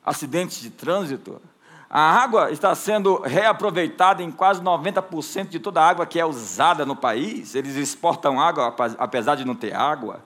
[0.05, 1.41] acidentes de trânsito.
[1.89, 6.85] A água está sendo reaproveitada em quase 90% de toda a água que é usada
[6.85, 7.55] no país.
[7.55, 10.23] Eles exportam água, apesar de não ter água.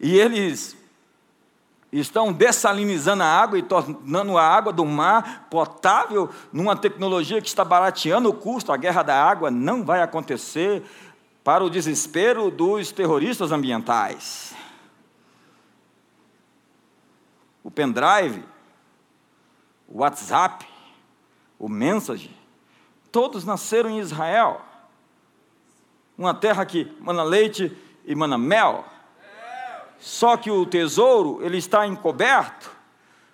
[0.00, 0.76] E eles
[2.00, 7.64] estão dessalinizando a água e tornando a água do mar potável numa tecnologia que está
[7.64, 8.72] barateando o custo.
[8.72, 10.82] A guerra da água não vai acontecer
[11.44, 14.54] para o desespero dos terroristas ambientais.
[17.62, 18.42] O pendrive,
[19.86, 20.66] o WhatsApp,
[21.58, 22.34] o Message,
[23.10, 24.62] todos nasceram em Israel.
[26.16, 28.84] Uma terra que mana leite e mana mel.
[30.02, 32.72] Só que o tesouro, ele está encoberto,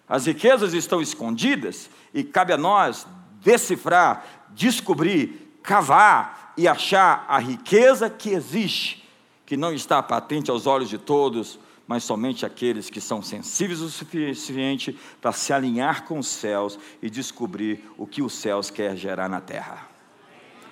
[0.06, 3.06] as riquezas estão escondidas, e cabe a nós
[3.40, 9.08] decifrar, descobrir, cavar e achar a riqueza que existe,
[9.46, 13.88] que não está patente aos olhos de todos, mas somente aqueles que são sensíveis o
[13.88, 19.26] suficiente para se alinhar com os céus e descobrir o que os céus quer gerar
[19.26, 19.88] na terra.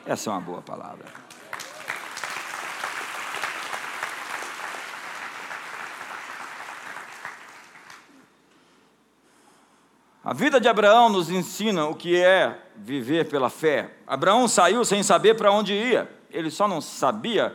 [0.04, 1.25] Essa é uma boa palavra.
[10.26, 13.92] A vida de Abraão nos ensina o que é viver pela fé.
[14.04, 16.10] Abraão saiu sem saber para onde ia.
[16.32, 17.54] Ele só não sabia,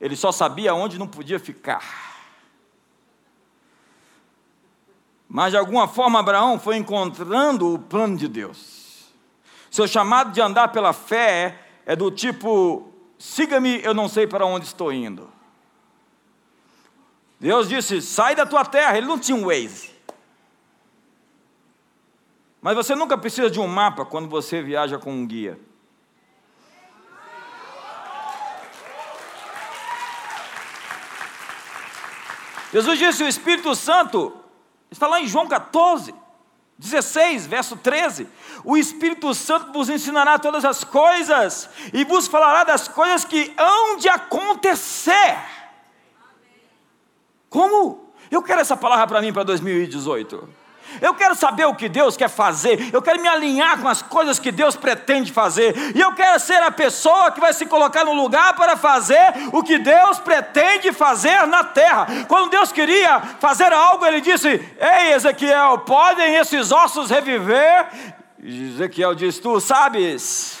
[0.00, 1.84] ele só sabia onde não podia ficar.
[5.28, 9.08] Mas de alguma forma Abraão foi encontrando o plano de Deus.
[9.70, 14.64] Seu chamado de andar pela fé é do tipo: siga-me, eu não sei para onde
[14.66, 15.30] estou indo.
[17.38, 18.98] Deus disse: sai da tua terra.
[18.98, 19.99] Ele não tinha um Waze.
[22.60, 25.58] Mas você nunca precisa de um mapa quando você viaja com um guia.
[32.72, 34.40] Jesus disse: o Espírito Santo
[34.90, 36.12] Está lá em João 14,
[36.76, 38.26] 16, verso 13.
[38.64, 43.96] O Espírito Santo vos ensinará todas as coisas e vos falará das coisas que hão
[43.96, 45.38] de acontecer.
[47.48, 48.12] Como?
[48.30, 50.59] Eu quero essa palavra para mim para 2018.
[51.00, 52.92] Eu quero saber o que Deus quer fazer.
[52.92, 55.74] Eu quero me alinhar com as coisas que Deus pretende fazer.
[55.94, 59.62] E eu quero ser a pessoa que vai se colocar no lugar para fazer o
[59.62, 62.06] que Deus pretende fazer na terra.
[62.28, 67.86] Quando Deus queria fazer algo, ele disse: Ei, Ezequiel, podem esses ossos reviver?
[68.42, 70.58] E Ezequiel diz: Tu sabes,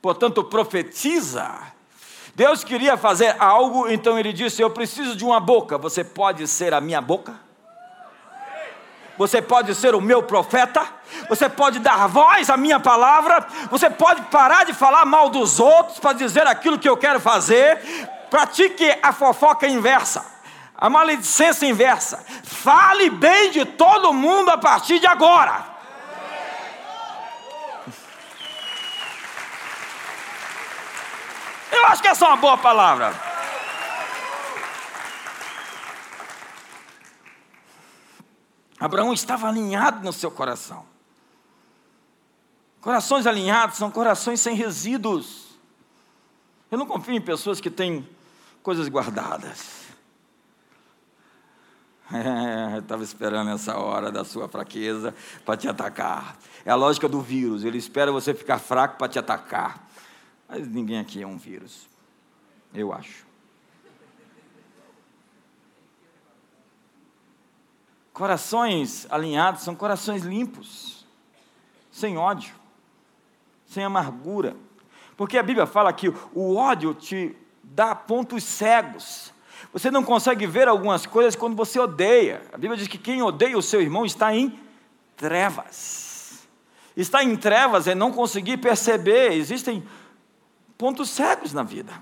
[0.00, 1.48] portanto, profetiza.
[2.34, 5.76] Deus queria fazer algo, então ele disse: Eu preciso de uma boca.
[5.76, 7.49] Você pode ser a minha boca?
[9.20, 10.82] Você pode ser o meu profeta,
[11.28, 15.98] você pode dar voz à minha palavra, você pode parar de falar mal dos outros
[15.98, 17.76] para dizer aquilo que eu quero fazer.
[18.30, 20.24] Pratique a fofoca inversa,
[20.74, 22.24] a maledicência inversa.
[22.44, 25.66] Fale bem de todo mundo a partir de agora.
[31.70, 33.29] Eu acho que essa é uma boa palavra.
[38.80, 40.86] Abraão estava alinhado no seu coração.
[42.80, 45.50] Corações alinhados são corações sem resíduos.
[46.70, 48.08] Eu não confio em pessoas que têm
[48.62, 49.78] coisas guardadas.
[52.12, 55.14] É, estava esperando essa hora da sua fraqueza
[55.44, 56.36] para te atacar.
[56.64, 57.62] É a lógica do vírus.
[57.62, 59.88] Ele espera você ficar fraco para te atacar.
[60.48, 61.88] Mas ninguém aqui é um vírus.
[62.74, 63.29] Eu acho.
[68.20, 71.06] Corações alinhados são corações limpos,
[71.90, 72.54] sem ódio,
[73.64, 74.54] sem amargura.
[75.16, 79.32] Porque a Bíblia fala que o ódio te dá pontos cegos.
[79.72, 82.42] Você não consegue ver algumas coisas quando você odeia.
[82.52, 84.60] A Bíblia diz que quem odeia o seu irmão está em
[85.16, 86.46] trevas.
[86.94, 89.32] Está em trevas é não conseguir perceber.
[89.32, 89.82] Existem
[90.76, 91.94] pontos cegos na vida.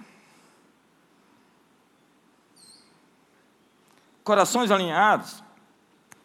[4.25, 5.47] Corações alinhados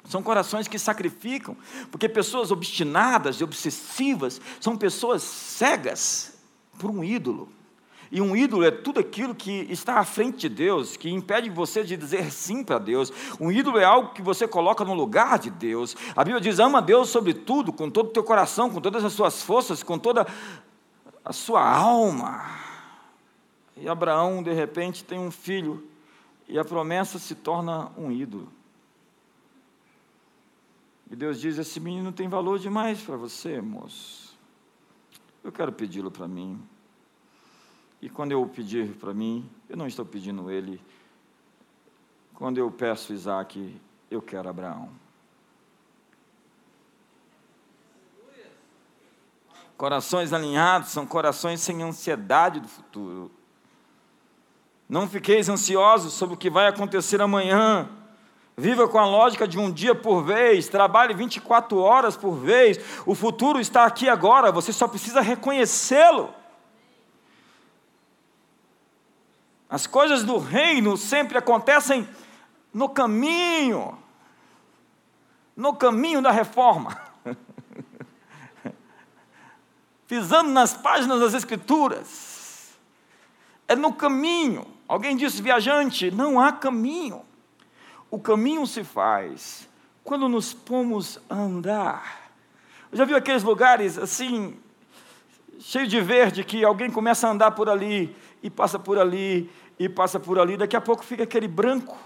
[0.05, 1.55] são corações que sacrificam,
[1.91, 6.33] porque pessoas obstinadas e obsessivas são pessoas cegas
[6.77, 7.49] por um ídolo.
[8.11, 11.83] E um ídolo é tudo aquilo que está à frente de Deus, que impede você
[11.83, 13.11] de dizer sim para Deus.
[13.39, 15.95] Um ídolo é algo que você coloca no lugar de Deus.
[16.15, 19.13] A Bíblia diz: ama Deus sobre tudo, com todo o teu coração, com todas as
[19.13, 20.27] suas forças, com toda
[21.25, 22.45] a sua alma.
[23.75, 25.83] E Abraão, de repente, tem um filho,
[26.47, 28.47] e a promessa se torna um ídolo.
[31.13, 34.35] E Deus diz: Esse menino tem valor demais para você, moço.
[35.43, 36.59] Eu quero pedi-lo para mim.
[38.01, 40.81] E quando eu pedir para mim, eu não estou pedindo ele.
[42.33, 44.89] Quando eu peço Isaac, eu quero Abraão.
[49.77, 53.29] Corações alinhados são corações sem ansiedade do futuro.
[54.89, 57.87] Não fiqueis ansiosos sobre o que vai acontecer amanhã
[58.55, 62.79] Viva com a lógica de um dia por vez, trabalhe 24 horas por vez.
[63.05, 66.33] O futuro está aqui agora, você só precisa reconhecê-lo.
[69.67, 72.07] As coisas do reino sempre acontecem
[72.71, 73.97] no caminho,
[75.57, 76.95] no caminho da reforma.
[80.07, 82.69] Pisando nas páginas das Escrituras.
[83.67, 84.67] É no caminho.
[84.87, 87.25] Alguém disse, viajante, não há caminho.
[88.13, 89.67] O caminho se faz
[90.03, 92.29] quando nos pomos a andar.
[92.91, 94.55] Já viu aqueles lugares assim,
[95.59, 99.49] cheio de verde, que alguém começa a andar por ali, e passa por ali,
[99.79, 101.97] e passa por ali, daqui a pouco fica aquele branco.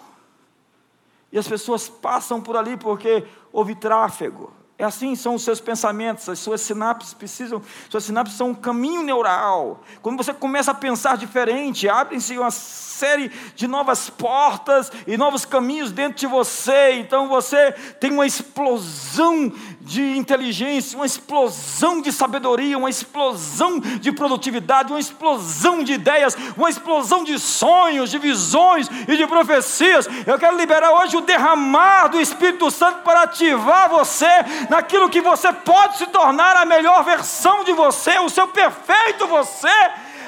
[1.30, 6.30] E as pessoas passam por ali porque houve tráfego, é assim são os seus pensamentos,
[6.30, 9.82] as suas sinapses precisam, suas sinapses são um caminho neural.
[10.04, 15.92] Quando você começa a pensar diferente, abrem-se uma série de novas portas e novos caminhos
[15.92, 16.94] dentro de você.
[16.94, 19.52] Então você tem uma explosão
[19.88, 26.70] de inteligência, uma explosão de sabedoria, uma explosão de produtividade, uma explosão de ideias, uma
[26.70, 30.08] explosão de sonhos, de visões e de profecias.
[30.26, 34.28] Eu quero liberar hoje o derramar do Espírito Santo para ativar você
[34.70, 39.70] naquilo que você pode se tornar a melhor versão de você, o seu perfeito você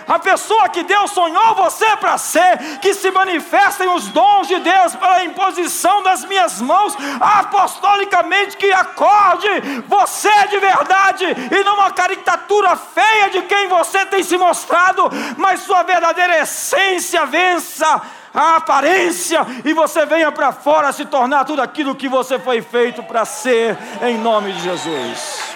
[0.09, 4.95] a pessoa que Deus sonhou você para ser, que se manifestem os dons de Deus
[4.95, 9.47] pela imposição das minhas mãos, apostolicamente, que acorde
[9.87, 15.61] você de verdade e não uma caricatura feia de quem você tem se mostrado, mas
[15.61, 18.01] sua verdadeira essência vença
[18.33, 23.03] a aparência e você venha para fora se tornar tudo aquilo que você foi feito
[23.03, 25.48] para ser, em nome de Jesus.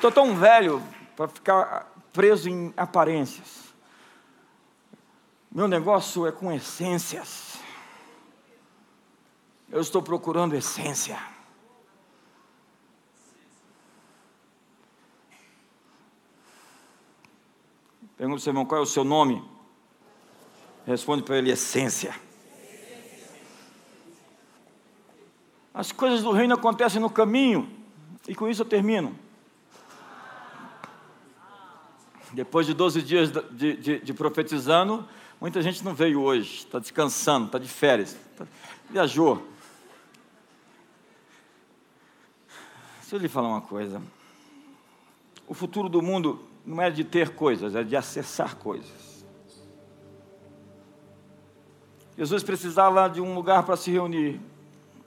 [0.00, 0.82] Estou tão velho
[1.14, 3.74] para ficar preso em aparências.
[5.52, 7.58] Meu negócio é com essências.
[9.70, 11.20] Eu estou procurando essência.
[18.16, 19.44] Pergunta para seu irmão qual é o seu nome.
[20.86, 22.14] Responde para ele: essência.
[25.74, 27.70] As coisas do reino acontecem no caminho,
[28.26, 29.29] e com isso eu termino.
[32.32, 35.06] Depois de 12 dias de, de, de profetizando,
[35.40, 38.46] muita gente não veio hoje, está descansando, está de férias, tá,
[38.88, 39.46] viajou.
[43.00, 44.00] Deixa eu lhe falar uma coisa.
[45.48, 49.24] O futuro do mundo não é de ter coisas, é de acessar coisas.
[52.16, 54.40] Jesus precisava de um lugar para se reunir.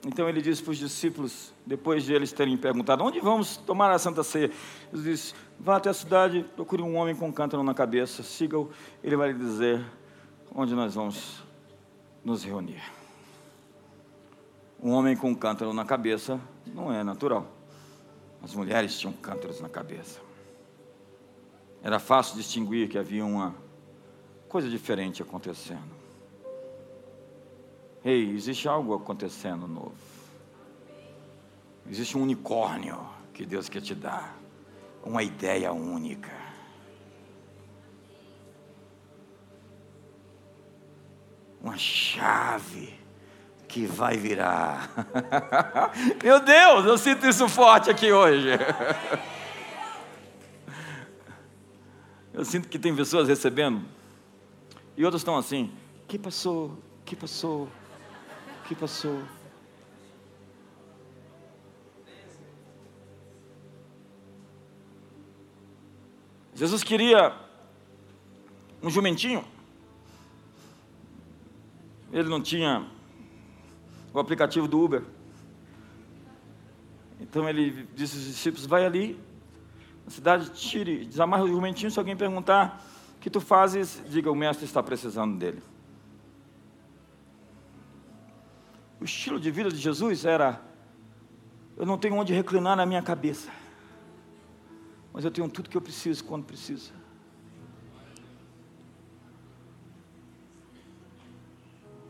[0.06, 3.98] Então ele disse para os discípulos, depois de eles terem perguntado: Onde vamos tomar a
[3.98, 4.50] Santa Ceia?
[4.92, 8.70] Ele disse: Vá até a cidade, procure um homem com um cântaro na cabeça, siga-o,
[9.02, 9.84] ele vai lhe dizer
[10.54, 11.42] onde nós vamos
[12.24, 12.82] nos reunir.
[14.82, 17.46] Um homem com um cântaro na cabeça não é natural.
[18.42, 20.20] As mulheres tinham cântaros na cabeça.
[21.82, 23.54] Era fácil distinguir que havia uma
[24.48, 25.94] coisa diferente acontecendo.
[28.04, 29.94] Ei, existe algo acontecendo novo.
[31.90, 32.98] Existe um unicórnio
[33.32, 34.36] que Deus quer te dar.
[35.04, 36.32] Uma ideia única.
[41.60, 42.98] Uma chave
[43.68, 44.90] que vai virar.
[46.22, 48.48] Meu Deus, eu sinto isso forte aqui hoje.
[52.32, 53.84] Eu sinto que tem pessoas recebendo
[54.96, 55.72] e outras estão assim:
[56.08, 56.76] que passou?
[57.04, 57.68] Que passou?
[58.64, 59.22] que passou.
[66.54, 67.34] Jesus queria
[68.82, 69.44] um jumentinho.
[72.12, 72.86] Ele não tinha
[74.12, 75.02] o aplicativo do Uber.
[77.20, 79.18] Então ele disse aos discípulos: Vai ali,
[80.04, 81.90] na cidade, tire, desamarra o jumentinho.
[81.90, 82.84] Se alguém perguntar
[83.16, 85.62] o que tu fazes, diga: O mestre está precisando dele.
[89.00, 90.60] O estilo de vida de Jesus era:
[91.76, 93.50] eu não tenho onde reclinar na minha cabeça,
[95.14, 96.92] mas eu tenho tudo que eu preciso quando preciso.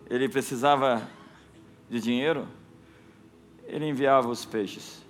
[0.09, 1.07] Ele precisava
[1.91, 2.49] de dinheiro,
[3.65, 5.05] ele enviava os peixes,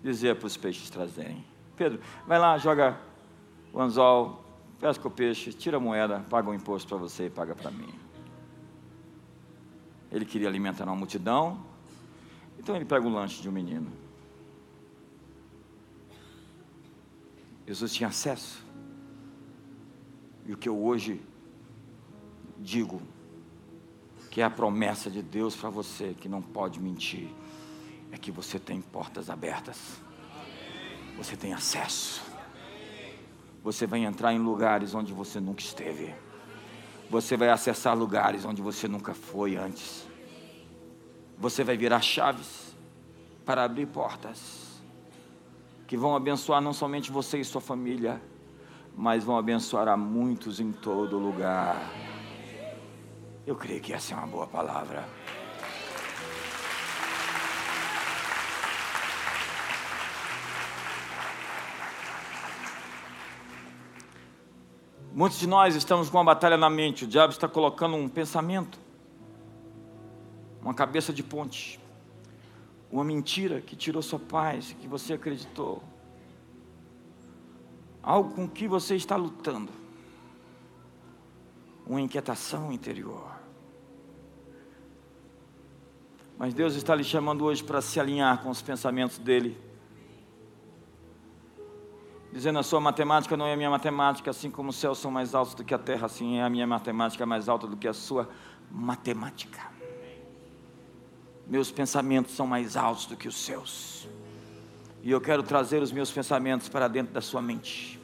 [0.00, 1.44] dizia para os peixes trazerem:
[1.76, 2.96] Pedro, vai lá, joga
[3.72, 4.44] o anzol,
[4.78, 7.92] pesca o peixe, tira a moeda, paga o imposto para você e paga para mim.
[10.12, 11.64] Ele queria alimentar uma multidão,
[12.60, 14.07] então ele pega o lanche de um menino.
[17.68, 18.64] Jesus tinha acesso.
[20.46, 21.20] E o que eu hoje
[22.56, 23.02] digo,
[24.30, 27.28] que é a promessa de Deus para você, que não pode mentir,
[28.10, 30.00] é que você tem portas abertas,
[31.14, 32.22] você tem acesso,
[33.62, 36.14] você vai entrar em lugares onde você nunca esteve.
[37.10, 40.06] Você vai acessar lugares onde você nunca foi antes.
[41.36, 42.74] Você vai virar chaves
[43.44, 44.67] para abrir portas
[45.88, 48.20] que vão abençoar não somente você e sua família,
[48.94, 51.80] mas vão abençoar a muitos em todo lugar.
[53.46, 55.08] Eu creio que essa é uma boa palavra.
[65.10, 67.04] Muitos de nós estamos com uma batalha na mente.
[67.04, 68.78] O diabo está colocando um pensamento,
[70.60, 71.80] uma cabeça de ponte,
[72.90, 75.82] uma mentira que tirou sua paz, que você acreditou,
[78.02, 79.70] algo com que você está lutando,
[81.86, 83.36] uma inquietação interior.
[86.38, 89.68] Mas Deus está lhe chamando hoje para se alinhar com os pensamentos dele
[92.32, 95.34] dizendo a sua matemática não é a minha matemática, assim como os céus são mais
[95.34, 97.92] altos do que a terra, assim é a minha matemática mais alta do que a
[97.94, 98.28] sua
[98.70, 99.77] matemática.
[101.48, 104.06] Meus pensamentos são mais altos do que os seus.
[105.02, 107.98] E eu quero trazer os meus pensamentos para dentro da sua mente.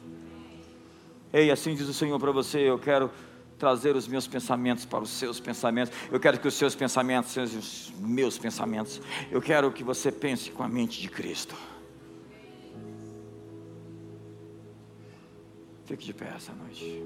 [1.31, 3.11] Ei, assim diz o Senhor para você, eu quero
[3.59, 5.93] trazer os meus pensamentos para os seus pensamentos.
[6.11, 9.01] Eu quero que os seus pensamentos sejam os meus pensamentos.
[9.29, 11.55] Eu quero que você pense com a mente de Cristo.
[15.85, 17.03] Fique de pé essa noite.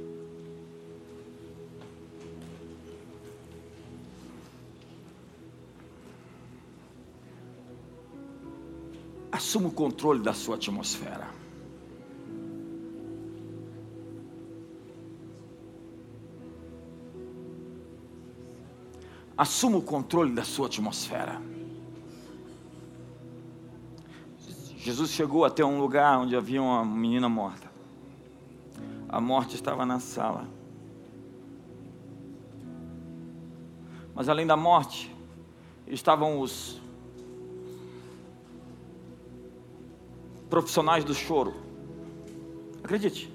[9.40, 11.30] Assuma o controle da sua atmosfera.
[19.38, 21.42] Assuma o controle da sua atmosfera.
[24.76, 27.72] Jesus chegou até um lugar onde havia uma menina morta.
[29.08, 30.50] A morte estava na sala.
[34.14, 35.16] Mas além da morte,
[35.88, 36.82] estavam os
[40.50, 41.54] profissionais do choro.
[42.84, 43.32] Acredite,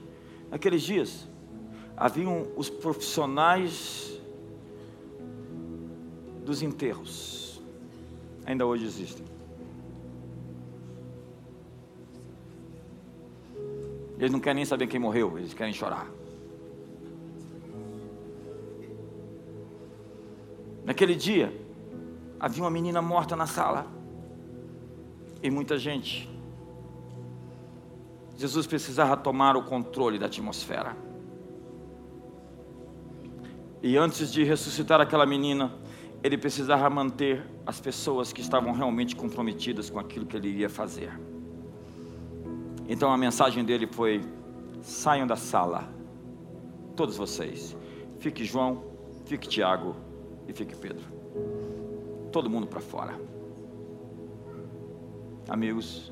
[0.51, 1.29] naqueles dias
[1.97, 4.21] haviam os profissionais
[6.45, 7.63] dos enterros.
[8.45, 9.25] Ainda hoje existem.
[14.19, 16.11] Eles não querem nem saber quem morreu, eles querem chorar.
[20.85, 21.53] Naquele dia,
[22.39, 23.87] havia uma menina morta na sala.
[25.43, 26.34] E muita gente.
[28.37, 30.97] Jesus precisava tomar o controle da atmosfera.
[33.83, 35.73] E antes de ressuscitar aquela menina,
[36.23, 41.13] ele precisava manter as pessoas que estavam realmente comprometidas com aquilo que ele iria fazer.
[42.89, 44.23] Então a mensagem dele foi:
[44.81, 45.89] saiam da sala,
[46.97, 47.77] todos vocês.
[48.19, 48.85] Fique João,
[49.27, 49.97] fique Tiago
[50.49, 51.05] e fique Pedro.
[52.33, 53.21] Todo mundo para fora.
[55.49, 56.11] Amigos,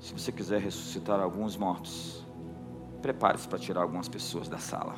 [0.00, 2.24] se você quiser ressuscitar alguns mortos,
[3.02, 4.94] prepare-se para tirar algumas pessoas da sala.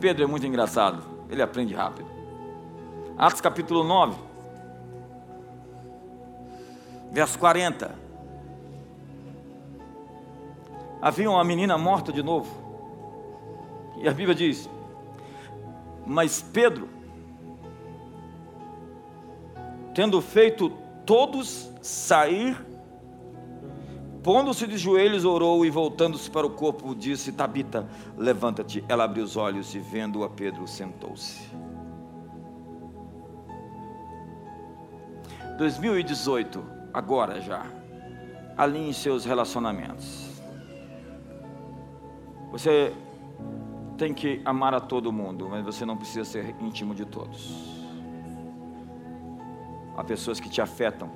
[0.00, 2.08] Pedro é muito engraçado, ele aprende rápido.
[3.16, 4.14] Atos capítulo 9,
[7.10, 7.94] verso 40.
[11.00, 12.50] Havia uma menina morta de novo.
[13.96, 14.68] E a Bíblia diz:
[16.06, 16.88] Mas Pedro,
[19.92, 20.70] tendo feito
[21.04, 22.56] todos sair
[24.26, 27.88] Pondo-se de joelhos, orou e voltando-se para o corpo, disse: Tabita,
[28.18, 28.84] levanta-te.
[28.88, 31.48] Ela abriu os olhos e, vendo a Pedro, sentou-se.
[35.56, 36.60] 2018,
[36.92, 37.64] agora já,
[38.56, 40.28] alinhe seus relacionamentos.
[42.50, 42.92] Você
[43.96, 47.84] tem que amar a todo mundo, mas você não precisa ser íntimo de todos.
[49.96, 51.10] Há pessoas que te afetam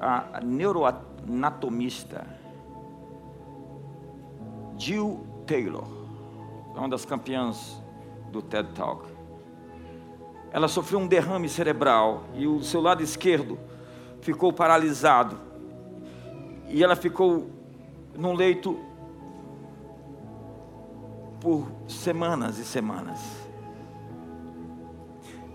[0.00, 2.26] a, a neuroanatomista
[4.78, 5.86] Jill Taylor,
[6.74, 7.82] uma das campeãs
[8.30, 9.06] do TED Talk.
[10.50, 13.58] Ela sofreu um derrame cerebral e o seu lado esquerdo
[14.22, 15.38] ficou paralisado.
[16.68, 17.50] E ela ficou
[18.16, 18.78] num leito
[21.40, 23.20] por semanas e semanas.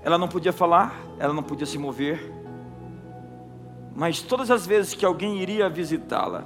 [0.04, 2.32] Ela não podia falar, ela não podia se mover,
[3.96, 6.46] mas todas as vezes que alguém iria visitá-la,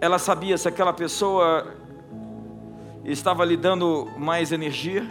[0.00, 1.66] ela sabia se aquela pessoa
[3.04, 5.06] estava lhe dando mais energia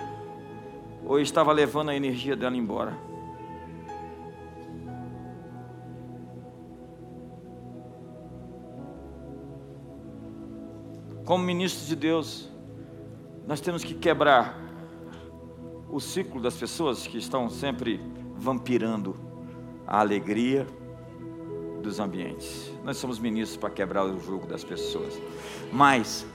[1.06, 3.13] ou estava levando a energia dela embora.
[11.26, 12.50] Como ministros de Deus,
[13.48, 14.60] nós temos que quebrar
[15.90, 18.02] o ciclo das pessoas que estão sempre
[18.36, 19.16] vampirando
[19.88, 20.68] a alegria
[21.82, 22.72] dos ambientes.
[22.84, 25.14] Nós somos ministros para quebrar o jugo das pessoas.
[25.72, 26.26] Mas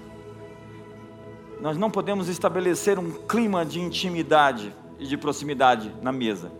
[1.60, 6.50] nós não podemos estabelecer um clima de intimidade e de proximidade na mesa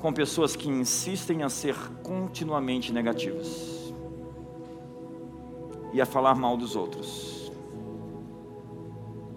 [0.00, 3.73] com pessoas que insistem a ser continuamente negativas
[5.94, 7.52] e a falar mal dos outros.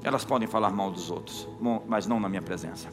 [0.03, 1.47] Elas podem falar mal dos outros,
[1.87, 2.89] mas não na minha presença.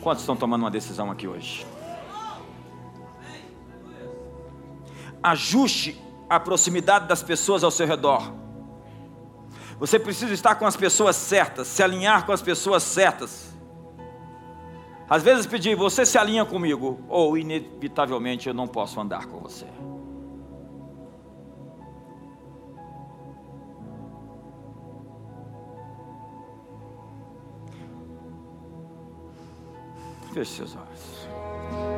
[0.00, 1.66] Quantos estão tomando uma decisão aqui hoje?
[5.20, 8.32] Ajuste a proximidade das pessoas ao seu redor.
[9.80, 13.52] Você precisa estar com as pessoas certas, se alinhar com as pessoas certas.
[15.10, 19.66] Às vezes pedir, você se alinha comigo, ou inevitavelmente eu não posso andar com você.
[30.36, 31.95] 这是艺术。